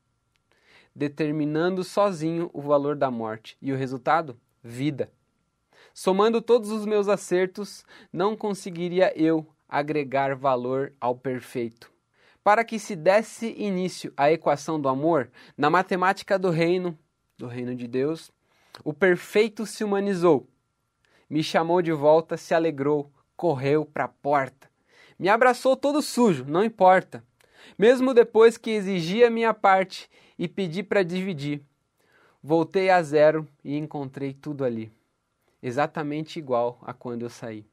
determinando 0.96 1.84
sozinho 1.84 2.50
o 2.54 2.62
valor 2.62 2.96
da 2.96 3.10
morte. 3.10 3.58
E 3.62 3.72
o 3.72 3.78
resultado? 3.78 4.40
Vida. 4.64 5.12
Somando 5.94 6.42
todos 6.42 6.72
os 6.72 6.86
meus 6.86 7.08
acertos, 7.08 7.84
não 8.12 8.36
conseguiria 8.36 9.12
eu 9.16 9.46
agregar 9.68 10.36
valor 10.36 10.94
ao 11.00 11.16
perfeito. 11.16 11.92
Para 12.44 12.64
que 12.64 12.80
se 12.80 12.96
desse 12.96 13.54
início 13.58 14.12
à 14.18 14.32
equação 14.32 14.80
do 14.80 14.90
amor, 14.90 15.30
na 15.58 15.70
matemática 15.70 16.40
do 16.40 16.50
reino, 16.50 16.98
do 17.38 17.48
reino 17.48 17.76
de 17.76 17.88
Deus, 17.88 18.32
o 18.84 18.94
perfeito 18.94 19.66
se 19.66 19.84
humanizou, 19.84 20.48
me 21.30 21.42
chamou 21.42 21.82
de 21.82 21.94
volta, 21.94 22.36
se 22.36 22.54
alegrou, 22.54 23.10
correu 23.38 23.86
para 23.86 24.04
a 24.04 24.10
porta. 24.10 24.70
Me 25.18 25.30
abraçou 25.30 25.78
todo 25.78 26.02
sujo, 26.02 26.44
não 26.46 26.62
importa. 26.64 27.24
Mesmo 27.78 28.14
depois 28.14 28.58
que 28.58 28.72
exigia 28.72 29.30
minha 29.30 29.54
parte 29.54 30.10
e 30.38 30.48
pedi 30.48 30.84
para 30.84 31.04
dividir, 31.04 31.62
voltei 32.42 32.90
a 32.90 33.02
zero 33.02 33.48
e 33.64 33.78
encontrei 33.78 34.34
tudo 34.34 34.64
ali, 34.64 34.92
exatamente 35.62 36.40
igual 36.40 36.80
a 36.82 36.94
quando 36.94 37.24
eu 37.24 37.30
saí. 37.30 37.66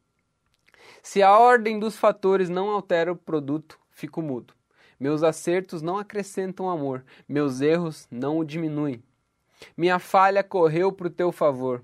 Se 1.02 1.22
a 1.22 1.36
ordem 1.38 1.78
dos 1.78 1.96
fatores 1.96 2.48
não 2.48 2.70
altera 2.70 3.12
o 3.12 3.16
produto, 3.16 3.78
fico 3.90 4.22
mudo. 4.22 4.54
Meus 4.98 5.22
acertos 5.22 5.80
não 5.80 5.98
acrescentam 5.98 6.68
amor, 6.68 7.04
meus 7.28 7.60
erros 7.60 8.06
não 8.10 8.38
o 8.38 8.44
diminuem. 8.44 9.02
Minha 9.76 9.98
falha 9.98 10.42
correu 10.42 10.92
para 10.92 11.06
o 11.06 11.10
teu 11.10 11.30
favor, 11.32 11.82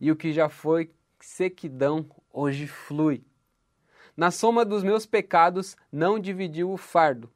e 0.00 0.10
o 0.10 0.16
que 0.16 0.32
já 0.32 0.48
foi 0.48 0.90
sequidão 1.20 2.06
hoje 2.32 2.66
flui. 2.66 3.22
Na 4.16 4.30
soma 4.30 4.64
dos 4.64 4.82
meus 4.82 5.04
pecados 5.04 5.76
não 5.92 6.18
dividiu 6.18 6.72
o 6.72 6.76
fardo, 6.76 7.30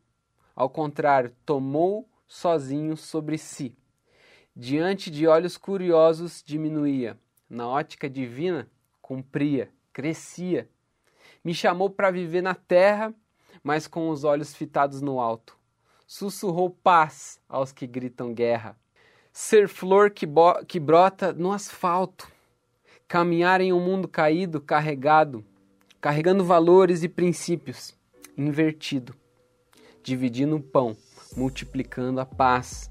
ao 0.57 0.69
contrário, 0.71 1.35
tomou 1.45 2.09
sozinho 2.27 2.97
sobre 2.97 3.37
si. 3.37 3.77
Diante 4.55 5.11
de 5.11 5.27
olhos 5.27 5.57
curiosos 5.57 6.43
diminuía, 6.45 7.19
na 7.49 7.69
ótica 7.69 8.09
divina 8.09 8.69
cumpria, 9.01 9.71
crescia. 9.93 10.69
Me 11.45 11.55
chamou 11.55 11.91
para 11.91 12.11
viver 12.11 12.43
na 12.43 12.55
terra, 12.55 13.15
mas 13.63 13.87
com 13.87 14.09
os 14.09 14.25
olhos 14.25 14.55
fitados 14.55 15.01
no 15.01 15.21
alto. 15.21 15.57
Sussurrou 16.07 16.71
paz 16.71 17.41
aos 17.49 17.73
que 17.73 17.87
gritam 17.87 18.33
guerra 18.33 18.77
ser 19.33 19.69
flor 19.69 20.11
que, 20.11 20.27
que 20.67 20.81
brota 20.81 21.33
no 21.33 21.53
asfalto, 21.53 22.31
caminhar 23.07 23.61
em 23.61 23.73
um 23.73 23.81
mundo 23.81 24.09
caído, 24.09 24.61
carregado, 24.61 25.45
carregando 26.01 26.43
valores 26.45 27.03
e 27.03 27.09
princípios, 27.09 27.95
invertido, 28.37 29.15
dividindo 30.03 30.57
o 30.57 30.63
pão, 30.63 30.97
multiplicando 31.37 32.21
a 32.21 32.27
paz. 32.27 32.91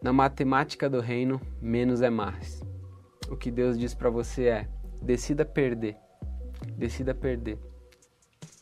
Na 0.00 0.12
matemática 0.12 0.88
do 0.88 1.00
reino, 1.00 1.40
menos 1.60 2.02
é 2.02 2.08
mais. 2.08 2.62
O 3.28 3.36
que 3.36 3.50
Deus 3.50 3.76
diz 3.76 3.94
para 3.94 4.08
você 4.08 4.44
é: 4.46 4.68
decida 5.02 5.44
perder, 5.44 5.96
decida 6.76 7.14
perder, 7.14 7.58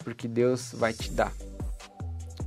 porque 0.03 0.27
Deus 0.27 0.73
vai 0.73 0.95
te 0.95 1.13
dar. 1.13 1.33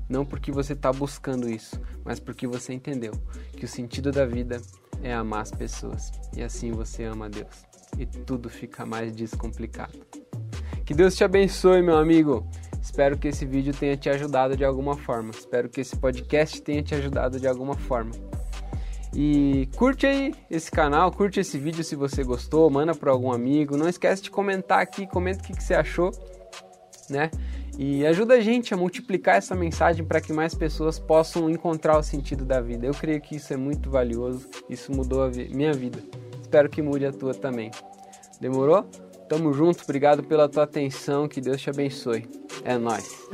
Não 0.10 0.26
porque 0.26 0.52
você 0.52 0.74
está 0.74 0.92
buscando 0.92 1.50
isso, 1.50 1.80
mas 2.04 2.20
porque 2.20 2.46
você 2.46 2.74
entendeu 2.74 3.14
que 3.56 3.64
o 3.64 3.68
sentido 3.68 4.12
da 4.12 4.26
vida 4.26 4.60
é 5.02 5.14
amar 5.14 5.42
as 5.42 5.52
pessoas. 5.52 6.12
E 6.36 6.44
assim 6.44 6.72
você 6.72 7.04
ama 7.04 7.30
Deus. 7.30 7.64
E 7.98 8.06
tudo 8.06 8.50
fica 8.50 8.86
mais 8.86 9.14
descomplicado. 9.16 9.98
Que 10.86 10.94
Deus 10.94 11.16
te 11.16 11.24
abençoe, 11.24 11.82
meu 11.82 11.98
amigo. 11.98 12.46
Espero 12.82 13.18
que 13.18 13.28
esse 13.28 13.46
vídeo 13.46 13.74
tenha 13.74 13.96
te 13.96 14.10
ajudado 14.10 14.58
de 14.58 14.66
alguma 14.66 14.98
forma. 14.98 15.30
Espero 15.30 15.70
que 15.70 15.82
esse 15.82 15.96
podcast 15.96 16.62
tenha 16.62 16.82
te 16.82 16.96
ajudado 16.96 17.40
de 17.40 17.48
alguma 17.48 17.76
forma. 17.76 18.12
E 19.14 19.70
curte 19.76 20.08
aí 20.08 20.34
esse 20.50 20.72
canal, 20.72 21.12
curte 21.12 21.40
esse 21.40 21.58
vídeo 21.58 21.84
se 21.84 21.96
você 21.96 22.24
gostou, 22.24 22.70
manda 22.70 22.96
para 22.96 23.12
algum 23.12 23.32
amigo. 23.32 23.78
Não 23.78 23.88
esquece 23.88 24.24
de 24.24 24.32
comentar 24.32 24.80
aqui, 24.80 25.06
comenta 25.06 25.42
o 25.42 25.44
que, 25.44 25.54
que 25.54 25.64
você 25.64 25.74
achou, 25.74 26.12
né? 27.10 27.30
E 27.78 28.06
ajuda 28.06 28.36
a 28.36 28.42
gente 28.42 28.74
a 28.74 28.78
multiplicar 28.78 29.36
essa 29.36 29.56
mensagem 29.56 30.04
para 30.04 30.20
que 30.20 30.34
mais 30.34 30.56
pessoas 30.56 30.98
possam 30.98 31.50
encontrar 31.50 31.98
o 31.98 32.04
sentido 32.04 32.46
da 32.46 32.60
vida. 32.60 32.86
Eu 32.86 32.94
creio 32.94 33.22
que 33.22 33.36
isso 33.36 33.54
é 33.54 33.58
muito 33.58 33.90
valioso, 33.90 34.50
isso 34.70 34.92
mudou 34.92 35.24
a 35.24 35.30
vi 35.30 35.50
minha 35.54 35.74
vida. 35.74 36.00
Espero 36.42 36.70
que 36.70 36.82
mude 36.82 37.06
a 37.06 37.12
tua 37.12 37.34
também. 37.34 37.72
Demorou? 38.40 38.86
Tamo 39.32 39.54
junto, 39.54 39.86
obrigado 39.86 40.24
pela 40.24 40.50
tua 40.50 40.64
atenção, 40.64 41.26
que 41.26 41.40
Deus 41.40 41.62
te 41.62 41.70
abençoe. 41.70 42.28
É 42.66 42.78
nós. 42.78 43.30